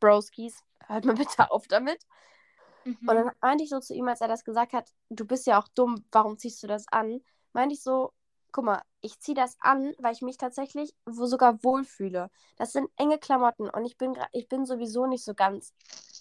Broskis, 0.00 0.62
hört 0.86 1.04
mal 1.04 1.14
bitte 1.14 1.50
auf 1.50 1.66
damit. 1.68 2.00
Mhm. 2.84 2.98
Und 3.00 3.14
dann 3.14 3.30
meinte 3.40 3.64
ich 3.64 3.70
so 3.70 3.80
zu 3.80 3.94
ihm, 3.94 4.08
als 4.08 4.20
er 4.20 4.28
das 4.28 4.44
gesagt 4.44 4.72
hat, 4.72 4.90
du 5.10 5.26
bist 5.26 5.46
ja 5.46 5.60
auch 5.60 5.68
dumm, 5.68 6.04
warum 6.10 6.38
ziehst 6.38 6.62
du 6.62 6.66
das 6.66 6.86
an? 6.90 7.20
Meinte 7.52 7.74
ich 7.74 7.82
so, 7.82 8.12
guck 8.52 8.64
mal, 8.64 8.82
ich 9.00 9.18
ziehe 9.20 9.34
das 9.34 9.56
an, 9.60 9.94
weil 9.98 10.12
ich 10.12 10.22
mich 10.22 10.36
tatsächlich 10.36 10.94
wo 11.06 11.26
sogar 11.26 11.62
wohlfühle. 11.62 12.30
Das 12.56 12.72
sind 12.72 12.90
enge 12.96 13.18
Klamotten 13.18 13.68
und 13.68 13.84
ich 13.84 13.96
bin, 13.96 14.16
ich 14.32 14.48
bin 14.48 14.66
sowieso 14.66 15.06
nicht 15.06 15.24
so 15.24 15.34
ganz 15.34 15.72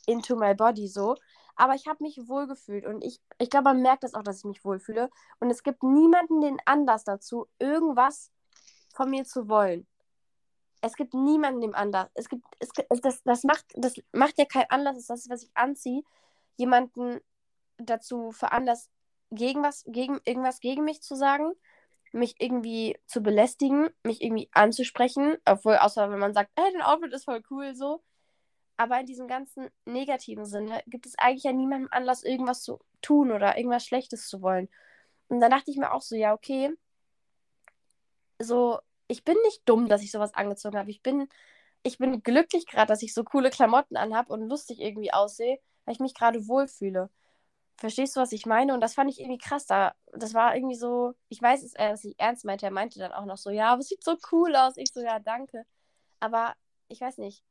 into 0.05 0.35
my 0.35 0.53
body 0.53 0.87
so. 0.87 1.15
Aber 1.55 1.75
ich 1.75 1.87
habe 1.87 2.03
mich 2.03 2.17
wohlgefühlt 2.29 2.85
und 2.85 3.03
ich, 3.03 3.19
ich 3.37 3.49
glaube, 3.49 3.65
man 3.65 3.81
merkt 3.81 4.03
das 4.03 4.13
auch, 4.13 4.23
dass 4.23 4.37
ich 4.37 4.45
mich 4.45 4.63
wohlfühle. 4.63 5.09
Und 5.41 5.49
es 5.49 5.61
gibt 5.61 5.83
niemanden 5.83 6.39
den 6.39 6.57
Anlass 6.63 7.03
dazu, 7.03 7.47
irgendwas 7.59 8.31
von 8.93 9.09
mir 9.09 9.25
zu 9.25 9.49
wollen. 9.49 9.85
Es 10.81 10.95
gibt 10.95 11.13
niemanden 11.13 11.61
dem 11.61 11.75
Anlass. 11.75 12.09
Es 12.13 12.29
gibt, 12.29 12.45
es, 12.59 12.69
das, 13.01 13.21
das, 13.23 13.43
macht, 13.43 13.65
das 13.75 13.95
macht 14.11 14.37
ja 14.37 14.45
keinen 14.45 14.69
Anlass, 14.69 14.95
das 14.95 15.01
ist 15.01 15.09
das, 15.09 15.29
was 15.29 15.43
ich 15.43 15.51
anziehe, 15.55 16.03
jemanden 16.57 17.19
dazu 17.77 18.31
veranlasst, 18.31 18.89
gegen 19.31 19.63
was, 19.63 19.83
gegen 19.87 20.19
irgendwas 20.25 20.59
gegen 20.59 20.83
mich 20.83 21.01
zu 21.01 21.15
sagen, 21.15 21.53
mich 22.11 22.35
irgendwie 22.39 22.97
zu 23.05 23.21
belästigen, 23.21 23.89
mich 24.03 24.21
irgendwie 24.21 24.49
anzusprechen, 24.51 25.37
obwohl, 25.45 25.77
außer 25.77 26.09
wenn 26.09 26.19
man 26.19 26.33
sagt, 26.33 26.51
hey, 26.57 26.71
dein 26.73 26.81
Outfit 26.81 27.13
ist 27.13 27.25
voll 27.25 27.43
cool, 27.51 27.75
so. 27.75 28.01
Aber 28.77 28.99
in 28.99 29.05
diesem 29.05 29.27
ganzen 29.27 29.69
negativen 29.85 30.45
Sinne 30.45 30.81
gibt 30.87 31.05
es 31.05 31.17
eigentlich 31.19 31.43
ja 31.43 31.51
niemandem 31.51 31.89
Anlass, 31.91 32.23
irgendwas 32.23 32.63
zu 32.63 32.79
tun 33.01 33.31
oder 33.31 33.57
irgendwas 33.57 33.85
Schlechtes 33.85 34.27
zu 34.27 34.41
wollen. 34.41 34.69
Und 35.27 35.41
dann 35.41 35.51
dachte 35.51 35.69
ich 35.69 35.77
mir 35.77 35.91
auch 35.91 36.01
so, 36.01 36.15
ja, 36.15 36.33
okay, 36.33 36.71
so, 38.39 38.79
ich 39.09 39.23
bin 39.25 39.35
nicht 39.43 39.63
dumm, 39.65 39.89
dass 39.89 40.03
ich 40.03 40.11
sowas 40.11 40.33
angezogen 40.35 40.77
habe. 40.77 40.91
Ich 40.91 41.01
bin, 41.01 41.27
ich 41.83 41.97
bin 41.97 42.21
glücklich 42.23 42.67
gerade, 42.67 42.87
dass 42.87 43.01
ich 43.01 43.13
so 43.13 43.23
coole 43.23 43.49
Klamotten 43.49 43.97
anhab 43.97 44.29
und 44.29 44.47
lustig 44.47 44.79
irgendwie 44.79 45.11
aussehe, 45.11 45.59
weil 45.83 45.95
ich 45.95 45.99
mich 45.99 46.13
gerade 46.13 46.47
wohlfühle. 46.47 47.09
Verstehst 47.77 48.15
du, 48.15 48.19
was 48.19 48.31
ich 48.33 48.45
meine? 48.45 48.73
Und 48.73 48.81
das 48.81 48.93
fand 48.93 49.09
ich 49.09 49.19
irgendwie 49.19 49.39
krass. 49.39 49.65
Da, 49.65 49.95
das 50.13 50.33
war 50.33 50.55
irgendwie 50.55 50.75
so, 50.75 51.15
ich 51.27 51.41
weiß, 51.41 51.63
dass 51.63 51.73
er 51.73 51.89
das 51.89 52.03
nicht 52.03 52.19
ernst 52.19 52.45
meinte. 52.45 52.67
Er 52.67 52.71
meinte 52.71 52.99
dann 52.99 53.11
auch 53.11 53.25
noch 53.25 53.37
so, 53.37 53.49
ja, 53.49 53.71
aber 53.71 53.79
es 53.79 53.87
sieht 53.87 54.03
so 54.03 54.15
cool 54.31 54.55
aus. 54.55 54.77
Ich 54.77 54.91
so, 54.93 55.01
ja, 55.01 55.17
danke. 55.19 55.65
Aber 56.19 56.53
ich 56.87 57.01
weiß 57.01 57.17
nicht. 57.17 57.43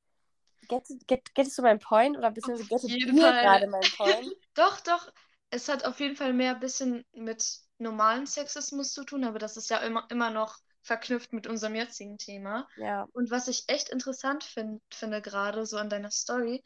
Get, 0.69 0.85
get, 1.07 1.35
gettest 1.35 1.59
du 1.59 1.62
meinen 1.62 1.81
Point 1.81 2.17
oder 2.17 2.31
beziehungsweise 2.31 2.69
gettet 2.69 2.91
jeden 2.91 3.17
ihr 3.17 3.23
gerade 3.33 3.67
meinen 3.67 3.91
Point? 3.97 4.31
Doch, 4.55 4.81
doch. 4.81 5.11
Es 5.50 5.69
hat 5.69 5.87
auf 5.87 5.99
jeden 5.99 6.15
Fall 6.15 6.35
mehr 6.35 6.55
ein 6.55 6.61
bisschen 6.61 7.05
mit 7.12 7.61
normalen 7.79 8.27
Sexismus 8.27 8.93
zu 8.93 9.05
tun, 9.05 9.25
aber 9.25 9.38
das 9.38 9.57
ist 9.57 9.71
ja 9.71 9.79
immer, 9.79 10.07
immer 10.11 10.31
noch 10.31 10.59
verknüpft 10.82 11.32
mit 11.32 11.47
unserem 11.47 11.75
jetzigen 11.75 12.18
Thema. 12.18 12.68
Ja. 12.76 13.06
Und 13.12 13.30
was 13.30 13.49
ich 13.49 13.64
echt 13.68 13.88
interessant 13.88 14.44
find, 14.44 14.82
finde 14.92 15.23
gerade 15.23 15.66
so 15.66 15.76
an 15.76 15.90
deiner 15.90 16.11
Story, 16.11 16.62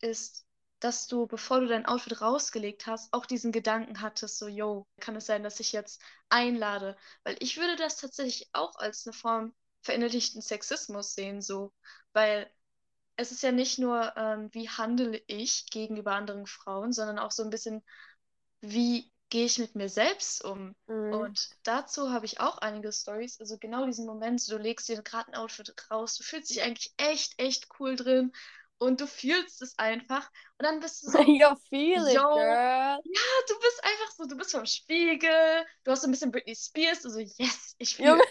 ist, 0.00 0.46
dass 0.80 1.06
du, 1.06 1.26
bevor 1.26 1.60
du 1.60 1.66
dein 1.66 1.86
Outfit 1.86 2.20
rausgelegt 2.20 2.86
hast, 2.86 3.12
auch 3.12 3.26
diesen 3.26 3.52
Gedanken 3.52 4.00
hattest, 4.00 4.38
so, 4.38 4.46
yo, 4.46 4.86
kann 5.00 5.16
es 5.16 5.26
sein, 5.26 5.42
dass 5.42 5.60
ich 5.60 5.72
jetzt 5.72 6.02
einlade? 6.28 6.96
Weil 7.24 7.36
ich 7.40 7.56
würde 7.56 7.76
das 7.76 7.96
tatsächlich 7.96 8.48
auch 8.52 8.76
als 8.76 9.06
eine 9.06 9.14
Form 9.14 9.54
verinnerlichten 9.82 10.42
Sexismus 10.42 11.14
sehen, 11.14 11.40
so, 11.40 11.72
weil 12.12 12.50
es 13.16 13.32
ist 13.32 13.42
ja 13.42 13.52
nicht 13.52 13.78
nur, 13.78 14.14
ähm, 14.16 14.48
wie 14.52 14.68
handle 14.68 15.20
ich 15.26 15.66
gegenüber 15.70 16.12
anderen 16.12 16.46
Frauen, 16.46 16.92
sondern 16.92 17.18
auch 17.18 17.30
so 17.30 17.42
ein 17.42 17.50
bisschen, 17.50 17.82
wie 18.60 19.10
gehe 19.30 19.46
ich 19.46 19.58
mit 19.58 19.74
mir 19.74 19.88
selbst 19.88 20.44
um? 20.44 20.74
Mhm. 20.86 21.12
Und 21.12 21.48
dazu 21.62 22.10
habe 22.10 22.26
ich 22.26 22.40
auch 22.40 22.58
einige 22.58 22.92
Stories. 22.92 23.40
Also 23.40 23.58
genau 23.58 23.86
diesen 23.86 24.06
Moment, 24.06 24.48
du 24.50 24.58
legst 24.58 24.88
dir 24.88 25.02
gerade 25.02 25.32
ein 25.32 25.34
Outfit 25.34 25.74
raus, 25.90 26.16
du 26.16 26.24
fühlst 26.24 26.50
dich 26.50 26.62
eigentlich 26.62 26.92
echt, 26.96 27.38
echt 27.38 27.68
cool 27.78 27.96
drin 27.96 28.32
und 28.78 29.00
du 29.00 29.06
fühlst 29.06 29.62
es 29.62 29.78
einfach. 29.78 30.30
Und 30.58 30.64
dann 30.64 30.80
bist 30.80 31.02
du 31.02 31.10
so, 31.10 31.18
You 31.26 31.54
feel 31.68 32.06
it, 32.08 32.14
Yo. 32.14 32.34
girl. 32.34 33.00
ja, 33.04 33.22
du 33.48 33.58
bist 33.60 33.84
einfach 33.84 34.12
so, 34.16 34.26
du 34.26 34.36
bist 34.36 34.52
vom 34.52 34.66
Spiegel, 34.66 35.64
du 35.84 35.90
hast 35.90 36.02
so 36.02 36.08
ein 36.08 36.10
bisschen 36.10 36.30
Britney 36.30 36.54
Spears, 36.54 37.02
du 37.02 37.10
so, 37.10 37.20
yes, 37.20 37.74
ich 37.78 37.96
fühle. 37.96 38.22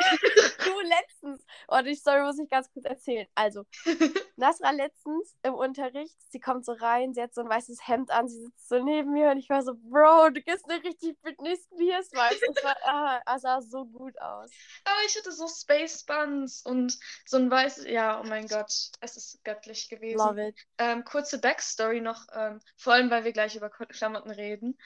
Du 0.64 0.80
letztens. 0.80 1.44
Oh, 1.68 1.80
die 1.82 1.94
Story 1.94 2.22
muss 2.22 2.38
ich 2.38 2.48
ganz 2.48 2.70
kurz 2.72 2.84
erzählen. 2.84 3.26
Also, 3.34 3.64
Nasra 4.36 4.70
letztens 4.70 5.36
im 5.42 5.54
Unterricht, 5.54 6.16
sie 6.30 6.40
kommt 6.40 6.64
so 6.64 6.72
rein, 6.72 7.14
sie 7.14 7.22
hat 7.22 7.34
so 7.34 7.40
ein 7.40 7.48
weißes 7.48 7.86
Hemd 7.86 8.10
an, 8.10 8.28
sie 8.28 8.40
sitzt 8.42 8.68
so 8.68 8.82
neben 8.82 9.12
mir 9.12 9.30
und 9.30 9.38
ich 9.38 9.48
war 9.50 9.62
so, 9.62 9.74
Bro, 9.74 10.30
du 10.30 10.42
gehst 10.42 10.68
eine 10.68 10.82
richtig 10.82 11.20
Britney 11.20 11.56
Spears, 11.56 12.12
weißt 12.12 12.42
du? 12.42 12.68
Ah, 12.84 13.20
es 13.34 13.42
sah 13.42 13.60
so 13.60 13.84
gut 13.84 14.18
aus. 14.20 14.50
Aber 14.84 14.98
ich 15.06 15.16
hatte 15.16 15.32
so 15.32 15.46
Space 15.48 16.04
Buns 16.04 16.62
und 16.62 16.98
so 17.26 17.36
ein 17.36 17.50
weißes, 17.50 17.86
ja, 17.86 18.20
oh 18.20 18.24
mein 18.24 18.46
Gott, 18.46 18.72
es 19.00 19.16
ist 19.16 19.44
göttlich 19.44 19.88
gewesen. 19.88 20.18
Love 20.18 20.48
it. 20.48 20.56
Ähm, 20.78 21.04
kurze 21.04 21.38
Backstory 21.38 22.00
noch, 22.00 22.26
ähm, 22.32 22.60
vor 22.76 22.94
allem, 22.94 23.10
weil 23.10 23.24
wir 23.24 23.32
gleich 23.32 23.56
über 23.56 23.70
Klamotten 23.70 24.30
reden. 24.30 24.78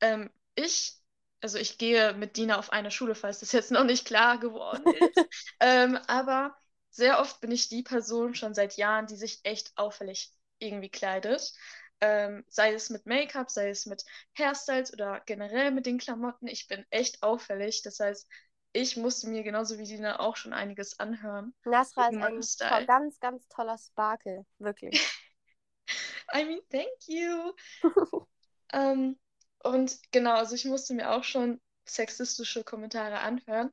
Ähm, 0.00 0.30
ich, 0.54 0.98
also 1.40 1.58
ich 1.58 1.78
gehe 1.78 2.14
mit 2.14 2.36
Dina 2.36 2.58
auf 2.58 2.72
eine 2.72 2.90
Schule, 2.90 3.14
falls 3.14 3.40
das 3.40 3.52
jetzt 3.52 3.70
noch 3.70 3.84
nicht 3.84 4.06
klar 4.06 4.38
geworden 4.38 4.84
ist. 5.16 5.26
ähm, 5.60 5.98
aber 6.06 6.56
sehr 6.90 7.20
oft 7.20 7.40
bin 7.40 7.50
ich 7.50 7.68
die 7.68 7.82
Person 7.82 8.34
schon 8.34 8.54
seit 8.54 8.76
Jahren, 8.76 9.06
die 9.06 9.16
sich 9.16 9.40
echt 9.44 9.72
auffällig 9.76 10.32
irgendwie 10.58 10.88
kleidet. 10.88 11.52
Ähm, 12.00 12.44
sei 12.48 12.72
es 12.72 12.90
mit 12.90 13.06
Make-up, 13.06 13.50
sei 13.50 13.70
es 13.70 13.86
mit 13.86 14.04
Hairstyles 14.36 14.92
oder 14.92 15.20
generell 15.26 15.70
mit 15.70 15.86
den 15.86 15.98
Klamotten. 15.98 16.46
Ich 16.46 16.68
bin 16.68 16.84
echt 16.90 17.22
auffällig. 17.22 17.82
Das 17.82 17.98
heißt, 18.00 18.28
ich 18.72 18.96
musste 18.96 19.28
mir 19.28 19.42
genauso 19.42 19.78
wie 19.78 19.84
Dina 19.84 20.20
auch 20.20 20.36
schon 20.36 20.52
einiges 20.52 20.98
anhören. 21.00 21.54
Nasra 21.64 22.08
ist 22.08 22.18
ein 22.18 22.42
Style. 22.42 22.86
ganz, 22.86 23.18
ganz 23.18 23.48
toller 23.48 23.78
Sparkle. 23.78 24.44
Wirklich. 24.58 25.00
I 26.34 26.44
mean, 26.44 26.60
thank 26.70 26.88
you. 27.06 27.52
Ähm, 28.70 29.18
und 29.62 29.98
genau, 30.12 30.34
also 30.34 30.54
ich 30.54 30.64
musste 30.64 30.94
mir 30.94 31.10
auch 31.10 31.24
schon 31.24 31.60
sexistische 31.84 32.64
Kommentare 32.64 33.20
anhören. 33.20 33.70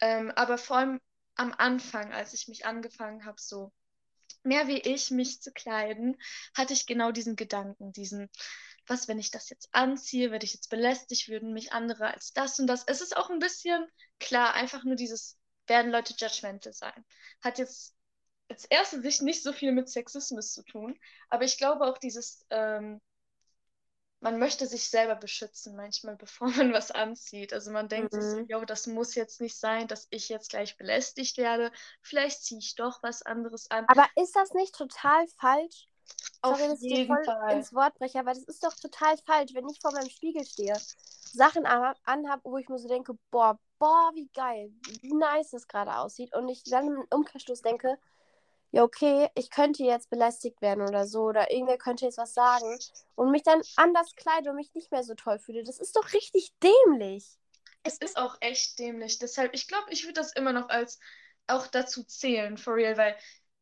Ähm, 0.00 0.30
aber 0.32 0.58
vor 0.58 0.76
allem 0.76 1.00
am 1.36 1.52
Anfang, 1.56 2.12
als 2.12 2.34
ich 2.34 2.48
mich 2.48 2.66
angefangen 2.66 3.24
habe, 3.24 3.40
so 3.40 3.72
mehr 4.42 4.68
wie 4.68 4.78
ich 4.78 5.10
mich 5.10 5.40
zu 5.40 5.52
kleiden, 5.52 6.16
hatte 6.54 6.74
ich 6.74 6.86
genau 6.86 7.10
diesen 7.12 7.36
Gedanken, 7.36 7.92
diesen, 7.92 8.28
was, 8.86 9.08
wenn 9.08 9.18
ich 9.18 9.30
das 9.30 9.48
jetzt 9.50 9.68
anziehe, 9.72 10.30
werde 10.30 10.44
ich 10.44 10.54
jetzt 10.54 10.68
belästigt, 10.68 11.28
würden 11.28 11.52
mich 11.52 11.72
andere 11.72 12.12
als 12.12 12.32
das 12.32 12.58
und 12.60 12.66
das. 12.66 12.84
Es 12.86 13.00
ist 13.00 13.16
auch 13.16 13.30
ein 13.30 13.38
bisschen 13.38 13.86
klar, 14.20 14.54
einfach 14.54 14.84
nur 14.84 14.96
dieses, 14.96 15.38
werden 15.66 15.90
Leute 15.90 16.14
judgmental 16.16 16.72
sein. 16.72 17.04
Hat 17.40 17.58
jetzt 17.58 17.94
als 18.48 18.66
erste 18.66 19.00
Sicht 19.00 19.22
nicht 19.22 19.42
so 19.42 19.52
viel 19.52 19.72
mit 19.72 19.88
Sexismus 19.88 20.52
zu 20.52 20.62
tun, 20.64 20.98
aber 21.30 21.44
ich 21.44 21.56
glaube 21.56 21.84
auch 21.86 21.96
dieses, 21.96 22.44
ähm, 22.50 23.00
man 24.24 24.38
möchte 24.40 24.66
sich 24.66 24.88
selber 24.90 25.14
beschützen 25.16 25.76
manchmal, 25.76 26.16
bevor 26.18 26.48
man 26.48 26.72
was 26.72 26.90
anzieht. 26.90 27.52
Also 27.52 27.70
man 27.70 27.88
denkt 27.88 28.14
sich 28.14 28.28
so, 28.30 28.38
Mhm. 28.38 28.48
yo, 28.48 28.64
das 28.64 28.86
muss 28.88 29.14
jetzt 29.14 29.40
nicht 29.40 29.56
sein, 29.56 29.86
dass 29.88 30.08
ich 30.10 30.28
jetzt 30.30 30.50
gleich 30.50 30.76
belästigt 30.78 31.36
werde. 31.38 31.70
Vielleicht 32.02 32.42
ziehe 32.42 32.58
ich 32.60 32.74
doch 32.74 33.02
was 33.02 33.22
anderes 33.22 33.70
an. 33.70 33.86
Aber 33.86 34.06
ist 34.16 34.34
das 34.36 34.52
nicht 34.54 34.74
total 34.74 35.26
falsch? 35.28 35.88
Auf 36.42 36.58
Sorry, 36.58 36.68
dass 36.68 36.84
ich 36.84 36.90
jeden 36.90 37.06
voll 37.06 37.24
Fall. 37.24 37.56
ins 37.58 37.72
Wort 37.74 37.94
breche, 37.98 38.20
aber 38.20 38.34
das 38.34 38.44
ist 38.44 38.62
doch 38.64 38.74
total 38.74 39.16
falsch, 39.18 39.54
wenn 39.54 39.68
ich 39.68 39.80
vor 39.80 39.92
meinem 39.92 40.10
Spiegel 40.10 40.44
stehe, 40.44 40.74
Sachen 41.32 41.66
anhab, 41.66 41.98
anhab, 42.04 42.40
wo 42.44 42.58
ich 42.58 42.68
mir 42.68 42.78
so 42.78 42.88
denke, 42.88 43.14
boah, 43.30 43.58
boah, 43.78 44.10
wie 44.14 44.28
geil, 44.34 44.72
wie 45.02 45.14
nice 45.14 45.50
das 45.50 45.68
gerade 45.68 45.96
aussieht 45.98 46.34
und 46.34 46.48
ich 46.48 46.62
dann 46.64 46.88
im 46.88 47.04
Umkehrschluss 47.10 47.62
denke, 47.62 47.98
ja, 48.74 48.82
okay, 48.82 49.28
ich 49.36 49.50
könnte 49.50 49.84
jetzt 49.84 50.10
belästigt 50.10 50.60
werden 50.60 50.82
oder 50.82 51.06
so 51.06 51.22
oder 51.26 51.52
irgendwer 51.52 51.78
könnte 51.78 52.06
jetzt 52.06 52.18
was 52.18 52.34
sagen 52.34 52.76
und 53.14 53.30
mich 53.30 53.44
dann 53.44 53.62
anders 53.76 54.16
kleide 54.16 54.50
und 54.50 54.56
mich 54.56 54.74
nicht 54.74 54.90
mehr 54.90 55.04
so 55.04 55.14
toll 55.14 55.38
fühle. 55.38 55.62
Das 55.62 55.78
ist 55.78 55.94
doch 55.94 56.12
richtig 56.12 56.52
dämlich. 56.60 57.24
Es 57.84 57.98
ist 57.98 58.16
auch 58.16 58.36
echt 58.40 58.80
dämlich. 58.80 59.20
Deshalb, 59.20 59.54
ich 59.54 59.68
glaube, 59.68 59.86
ich 59.90 60.02
würde 60.02 60.14
das 60.14 60.32
immer 60.32 60.52
noch 60.52 60.70
als 60.70 60.98
auch 61.46 61.68
dazu 61.68 62.02
zählen, 62.02 62.58
for 62.58 62.74
real, 62.74 62.96
weil 62.96 63.16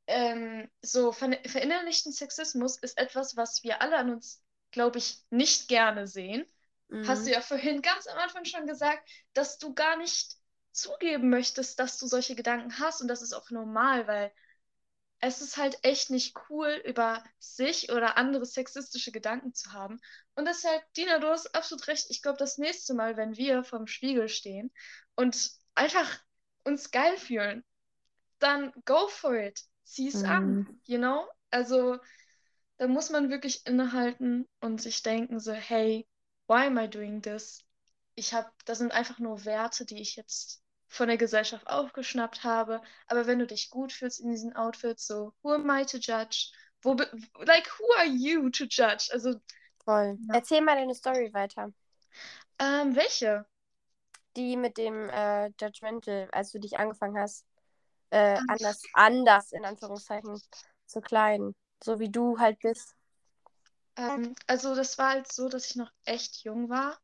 ähm, 0.07 0.71
so 0.81 1.13
ver 1.13 1.39
verinnerlichten 1.45 2.13
Sexismus 2.13 2.79
ist 2.79 2.97
etwas, 2.97 3.37
was 3.37 3.63
wir 3.63 3.83
alle 3.83 3.99
an 3.99 4.15
uns, 4.15 4.43
glaube 4.71 4.97
ich, 4.97 5.19
nicht 5.29 5.69
gerne 5.69 6.07
sehen. 6.07 6.47
Mhm. 6.89 7.07
Hast 7.07 7.27
du 7.27 7.33
ja 7.33 7.43
vorhin 7.43 7.83
ganz 7.83 8.07
am 8.07 8.17
Anfang 8.17 8.47
schon 8.47 8.67
gesagt, 8.67 9.07
dass 9.35 9.59
du 9.59 9.75
gar 9.75 9.99
nicht 9.99 10.37
zugeben 10.73 11.29
möchtest, 11.29 11.79
dass 11.79 11.99
du 11.99 12.07
solche 12.07 12.35
Gedanken 12.35 12.79
hast 12.79 13.03
und 13.03 13.09
das 13.09 13.21
ist 13.21 13.35
auch 13.35 13.51
normal, 13.51 14.07
weil 14.07 14.33
es 15.25 15.41
ist 15.41 15.57
halt 15.57 15.79
echt 15.83 16.11
nicht 16.11 16.37
cool, 16.51 16.83
über 16.85 17.23
sich 17.39 17.93
oder 17.93 18.17
andere 18.17 18.45
sexistische 18.45 19.13
Gedanken 19.13 19.55
zu 19.55 19.73
haben. 19.73 20.01
Und 20.35 20.47
deshalb, 20.47 20.83
Dina, 20.95 21.21
du 21.21 21.29
hast 21.29 21.55
absolut 21.55 21.87
recht. 21.87 22.07
Ich 22.11 22.23
glaube, 22.23 22.39
das 22.39 22.59
nächste 22.59 22.93
Mal, 22.93 23.17
wenn 23.17 23.37
wir 23.37 23.63
vorm 23.63 23.87
Spiegel 23.87 24.29
stehen 24.29 24.73
und 25.15 25.53
einfach 25.77 26.21
uns 26.65 26.91
geil 26.91 27.17
fühlen, 27.17 27.65
dann 28.41 28.73
go 28.85 29.07
for 29.07 29.37
it. 29.37 29.61
Zieh 29.85 30.09
es 30.09 30.23
mhm. 30.23 30.29
an, 30.29 30.81
you 30.87 30.99
know? 30.99 31.29
Also, 31.51 31.99
da 32.79 32.89
muss 32.89 33.11
man 33.11 33.31
wirklich 33.31 33.65
innehalten 33.65 34.49
und 34.61 34.83
sich 34.83 35.05
denken 35.05 35.39
so, 35.39 35.53
hey, 35.53 36.05
why 36.49 36.67
am 36.67 36.79
I 36.79 36.89
doing 36.89 37.23
this? 37.23 37.65
Ich 38.17 38.35
habe, 38.35 38.51
das 38.65 38.79
sind 38.79 38.91
einfach 38.91 39.21
nur 39.21 39.45
Werte, 39.45 39.87
die 39.87 40.01
ich 40.01 40.17
jetzt 40.17 40.62
von 40.93 41.09
der 41.09 41.17
Gesellschaft 41.17 41.67
aufgeschnappt 41.69 42.45
habe. 42.45 42.83
Aber 43.07 43.27
wenn 43.27 43.39
du 43.39 43.47
dich 43.47 43.71
gut 43.71 43.93
fühlst 43.93 44.21
in 44.21 44.31
diesen 44.31 44.55
Outfits, 44.55 45.07
so, 45.07 45.33
who 45.43 45.53
am 45.53 45.69
I 45.71 45.87
to 45.87 45.97
judge? 45.97 46.53
Wo, 46.83 46.95
like, 47.45 47.67
who 47.79 47.85
are 47.97 48.07
you 48.07 48.51
to 48.51 48.65
judge? 48.65 49.09
Also, 49.11 49.41
Voll. 49.85 50.19
Ja. 50.29 50.35
Erzähl 50.35 50.61
mal 50.61 50.77
deine 50.77 50.95
Story 50.95 51.33
weiter. 51.33 51.73
Ähm, 52.59 52.95
welche? 52.95 53.47
Die 54.37 54.57
mit 54.57 54.77
dem 54.77 55.09
äh, 55.09 55.51
Judgmental, 55.61 56.29
als 56.31 56.53
du 56.53 56.61
dich 56.61 56.79
angefangen 56.79 57.19
hast, 57.19 57.47
äh, 58.11 58.39
anders, 58.49 58.83
anders 58.93 59.53
in 59.53 59.65
Anführungszeichen 59.65 60.41
zu 60.87 61.01
kleiden. 61.01 61.55
So 61.83 61.99
wie 62.01 62.11
du 62.11 62.39
halt 62.39 62.59
bist. 62.61 62.95
Ähm, 63.97 64.35
also 64.47 64.75
das 64.75 64.99
war 64.99 65.11
halt 65.11 65.33
so, 65.33 65.49
dass 65.49 65.71
ich 65.71 65.77
noch 65.77 65.91
echt 66.05 66.45
jung 66.45 66.69
war 66.69 66.99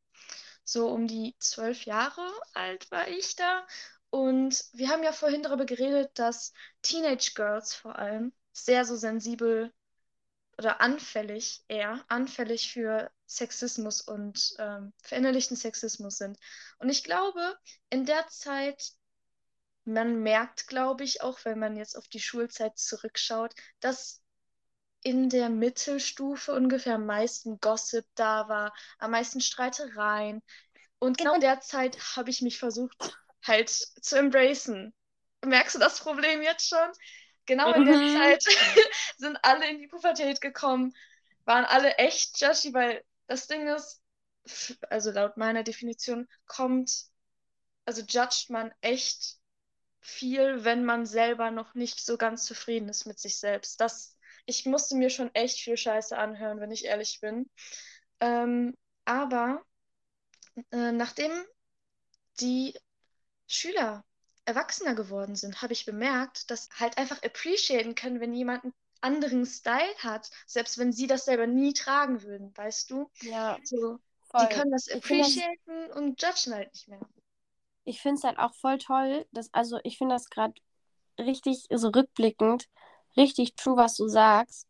so 0.69 0.89
um 0.89 1.07
die 1.07 1.35
zwölf 1.39 1.85
Jahre 1.85 2.31
alt 2.55 2.91
war 2.91 3.09
ich 3.09 3.37
da. 3.37 3.67
Und 4.11 4.65
wir 4.73 4.89
haben 4.89 5.03
ja 5.03 5.13
vorhin 5.13 5.43
darüber 5.43 5.65
geredet, 5.65 6.11
dass 6.19 6.53
Teenage 6.83 7.33
Girls 7.35 7.75
vor 7.75 7.97
allem 7.97 8.33
sehr 8.53 8.85
so 8.85 8.97
sensibel 8.97 9.73
oder 10.59 10.81
anfällig 10.81 11.65
eher, 11.69 12.05
anfällig 12.09 12.73
für 12.73 13.11
Sexismus 13.27 14.01
und 14.01 14.57
ähm, 14.59 14.93
verinnerlichten 15.03 15.57
Sexismus 15.57 16.19
sind. 16.19 16.39
Und 16.79 16.89
ich 16.89 17.05
glaube, 17.05 17.57
in 17.91 18.05
der 18.05 18.27
Zeit, 18.29 18.93
man 19.85 20.23
merkt, 20.23 20.67
glaube 20.67 21.05
ich, 21.05 21.23
auch 21.23 21.45
wenn 21.45 21.59
man 21.59 21.77
jetzt 21.77 21.97
auf 21.97 22.09
die 22.09 22.21
Schulzeit 22.21 22.77
zurückschaut, 22.79 23.55
dass 23.81 24.21
in 25.03 25.29
der 25.29 25.49
Mittelstufe 25.49 26.53
ungefähr 26.53 26.97
am 26.97 27.07
meisten 27.07 27.61
Gossip 27.61 28.05
da 28.15 28.49
war, 28.49 28.75
am 28.99 29.13
meisten 29.13 29.41
Streitereien. 29.41 30.43
Und 30.99 31.19
genau 31.19 31.35
in 31.35 31.41
der 31.41 31.61
Zeit 31.61 31.97
habe 32.17 32.31
ich 32.31 32.43
mich 32.43 32.59
versucht, 32.59 33.17
halt 33.43 33.71
zu 33.71 34.19
embracen. 34.19 34.93
Merkst 35.45 35.77
du 35.77 35.79
das 35.79 36.01
Problem 36.01 36.43
jetzt 36.43 36.69
schon? 36.69 36.91
Genau 37.47 37.73
in 37.73 37.87
der 37.87 37.97
mhm. 37.97 38.17
Zeit 38.17 38.43
sind 39.17 39.39
alle 39.43 39.71
in 39.71 39.79
die 39.79 39.87
Pubertät 39.87 40.41
gekommen, 40.41 40.95
waren 41.45 41.65
alle 41.65 41.95
echt 41.95 42.41
judgy, 42.41 42.75
weil 42.75 43.05
das 43.27 43.47
Ding 43.47 43.69
ist, 43.69 44.03
also 44.91 45.11
laut 45.13 45.37
meiner 45.37 45.63
Definition, 45.63 46.29
kommt, 46.47 47.07
also 47.87 48.03
judgt 48.03 48.51
man 48.51 48.73
echt 48.81 49.39
viel, 50.01 50.65
wenn 50.65 50.85
man 50.85 51.07
selber 51.07 51.51
noch 51.51 51.75
nicht 51.75 52.05
so 52.05 52.19
ganz 52.19 52.45
zufrieden 52.45 52.89
ist 52.89 53.07
mit 53.07 53.19
sich 53.19 53.39
selbst. 53.39 53.81
Das 53.81 54.18
ich 54.49 54.65
musste 54.65 54.97
mir 54.97 55.11
schon 55.11 55.33
echt 55.35 55.61
viel 55.61 55.77
Scheiße 55.77 56.17
anhören, 56.17 56.59
wenn 56.59 56.71
ich 56.71 56.87
ehrlich 56.87 57.21
bin. 57.21 57.51
Ähm, 58.21 58.75
aber 59.05 59.63
äh, 60.73 60.91
nachdem 60.91 61.31
die 62.41 62.75
Schüler 63.47 64.05
erwachsener 64.47 64.95
geworden 64.95 65.37
sind, 65.37 65.61
habe 65.61 65.75
ich 65.75 65.85
bemerkt, 65.85 66.51
dass 66.51 66.71
halt 66.81 66.97
einfach 66.97 67.23
appreciaten 67.23 67.95
können, 67.95 68.21
wenn 68.21 68.33
jemand 68.33 68.65
einen 68.65 68.75
anderen 69.03 69.45
Style 69.45 69.95
hat, 69.99 70.31
selbst 70.47 70.79
wenn 70.79 70.93
sie 70.93 71.07
das 71.07 71.27
selber 71.27 71.47
nie 71.47 71.75
tragen 71.75 72.23
würden, 72.23 72.57
weißt 72.57 72.91
du? 72.91 73.11
Ja. 73.21 73.59
So, 73.63 73.99
die 74.41 74.49
können 74.49 74.71
das 74.71 74.89
appreciaten 74.89 75.93
und 75.93 76.23
judgen 76.23 76.55
halt 76.55 76.73
nicht 76.73 76.89
mehr. 76.89 77.01
Ich 77.85 78.01
finde 78.01 78.17
es 78.17 78.25
halt 78.25 78.39
auch 78.39 78.55
voll 78.55 78.79
toll, 78.79 79.27
dass, 79.31 79.53
also 79.53 79.79
ich 79.85 79.99
finde 79.99 80.15
das 80.15 80.31
gerade 80.31 80.55
richtig 81.19 81.67
so 81.71 81.89
rückblickend, 81.89 82.67
richtig 83.19 83.57
true, 83.57 83.77
was 83.77 83.97
du 83.97 84.09
sagst. 84.09 84.67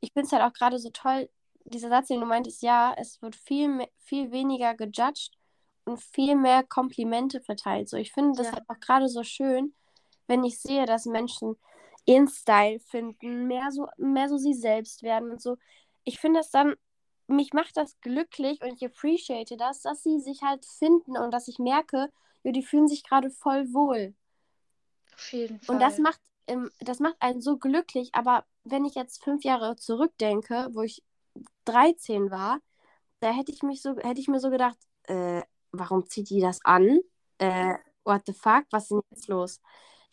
Ich 0.00 0.12
finde 0.12 0.26
es 0.26 0.32
halt 0.32 0.42
auch 0.42 0.52
gerade 0.52 0.78
so 0.78 0.90
toll, 0.90 1.28
dieser 1.64 1.88
Satz, 1.88 2.08
den 2.08 2.20
du 2.20 2.26
meintest, 2.26 2.62
ja, 2.62 2.94
es 2.96 3.20
wird 3.22 3.36
viel, 3.36 3.68
mehr, 3.68 3.88
viel 3.98 4.30
weniger 4.30 4.74
gejudged 4.74 5.32
und 5.84 6.00
viel 6.00 6.36
mehr 6.36 6.62
Komplimente 6.62 7.40
verteilt. 7.40 7.88
So, 7.88 7.96
ich 7.96 8.12
finde 8.12 8.36
das 8.36 8.48
ja. 8.48 8.52
halt 8.54 8.64
auch 8.68 8.80
gerade 8.80 9.08
so 9.08 9.22
schön, 9.22 9.74
wenn 10.26 10.44
ich 10.44 10.60
sehe, 10.60 10.86
dass 10.86 11.06
Menschen 11.06 11.56
ihren 12.04 12.28
Style 12.28 12.80
finden, 12.80 13.46
mehr 13.46 13.70
so, 13.70 13.88
mehr 13.96 14.28
so 14.28 14.36
sie 14.36 14.54
selbst 14.54 15.02
werden 15.02 15.30
und 15.30 15.42
so. 15.42 15.56
Ich 16.04 16.20
finde 16.20 16.40
das 16.40 16.50
dann, 16.50 16.74
mich 17.26 17.52
macht 17.52 17.76
das 17.76 18.00
glücklich 18.00 18.60
und 18.62 18.74
ich 18.74 18.84
appreciate 18.84 19.56
das, 19.56 19.82
dass 19.82 20.02
sie 20.02 20.20
sich 20.20 20.42
halt 20.42 20.64
finden 20.64 21.16
und 21.16 21.32
dass 21.32 21.48
ich 21.48 21.58
merke, 21.58 22.12
ja, 22.44 22.52
die 22.52 22.62
fühlen 22.62 22.86
sich 22.86 23.02
gerade 23.02 23.30
voll 23.30 23.72
wohl. 23.72 24.14
Auf 25.14 25.32
jeden 25.32 25.60
Fall. 25.60 25.74
Und 25.74 25.82
das 25.82 25.98
macht 25.98 26.20
das 26.80 27.00
macht 27.00 27.16
einen 27.20 27.40
so 27.40 27.58
glücklich, 27.58 28.10
aber 28.14 28.44
wenn 28.64 28.84
ich 28.84 28.94
jetzt 28.94 29.22
fünf 29.22 29.44
Jahre 29.44 29.76
zurückdenke, 29.76 30.68
wo 30.72 30.82
ich 30.82 31.02
13 31.64 32.30
war, 32.30 32.60
da 33.20 33.30
hätte 33.30 33.52
ich 33.52 33.62
mich 33.62 33.82
so, 33.82 33.96
hätte 33.98 34.20
ich 34.20 34.28
mir 34.28 34.40
so 34.40 34.50
gedacht, 34.50 34.78
äh, 35.04 35.42
warum 35.72 36.06
zieht 36.06 36.30
die 36.30 36.40
das 36.40 36.64
an? 36.64 37.00
Äh, 37.38 37.74
what 38.04 38.22
the 38.26 38.32
fuck? 38.32 38.64
Was 38.70 38.84
ist 38.84 38.90
denn 38.90 39.02
jetzt 39.10 39.28
los? 39.28 39.60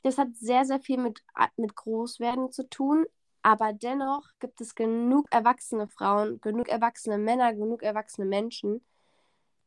Das 0.03 0.17
hat 0.17 0.29
sehr, 0.35 0.65
sehr 0.65 0.79
viel 0.79 0.97
mit, 0.97 1.23
mit 1.55 1.75
Großwerden 1.75 2.51
zu 2.51 2.69
tun, 2.69 3.05
aber 3.41 3.73
dennoch 3.73 4.27
gibt 4.39 4.61
es 4.61 4.75
genug 4.75 5.27
erwachsene 5.31 5.87
Frauen, 5.87 6.41
genug 6.41 6.67
erwachsene 6.69 7.17
Männer, 7.17 7.53
genug 7.53 7.83
erwachsene 7.83 8.25
Menschen, 8.25 8.83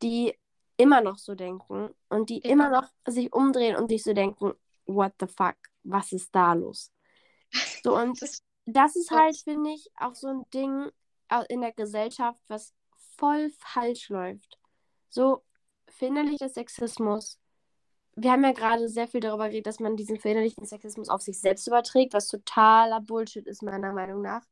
die 0.02 0.34
immer 0.76 1.00
noch 1.00 1.18
so 1.18 1.34
denken 1.34 1.90
und 2.08 2.28
die 2.30 2.38
immer 2.38 2.70
noch 2.70 2.88
sich 3.06 3.32
umdrehen 3.32 3.76
und 3.76 3.88
sich 3.88 4.02
so 4.02 4.12
denken, 4.12 4.52
what 4.86 5.12
the 5.20 5.26
fuck? 5.26 5.56
Was 5.88 6.12
ist 6.12 6.34
da 6.34 6.52
los? 6.52 6.92
So, 7.82 7.96
und 8.00 8.20
das 8.66 8.96
ist 8.96 9.10
halt, 9.10 9.36
finde 9.36 9.70
ich, 9.70 9.90
auch 9.96 10.14
so 10.14 10.28
ein 10.28 10.44
Ding 10.52 10.90
in 11.48 11.60
der 11.60 11.72
Gesellschaft, 11.72 12.40
was 12.48 12.74
voll 13.16 13.50
falsch 13.58 14.08
läuft. 14.08 14.58
So, 15.08 15.42
verinnerlichter 15.88 16.48
Sexismus. 16.48 17.38
Wir 18.14 18.32
haben 18.32 18.44
ja 18.44 18.52
gerade 18.52 18.88
sehr 18.88 19.08
viel 19.08 19.20
darüber 19.20 19.48
geredet, 19.48 19.66
dass 19.66 19.80
man 19.80 19.96
diesen 19.96 20.18
verinnerlichten 20.18 20.66
Sexismus 20.66 21.08
auf 21.08 21.20
sich 21.22 21.40
selbst 21.40 21.66
überträgt, 21.66 22.14
was 22.14 22.28
totaler 22.28 23.00
Bullshit 23.00 23.46
ist, 23.46 23.62
meiner 23.62 23.92
Meinung 23.92 24.22
nach. 24.22 24.42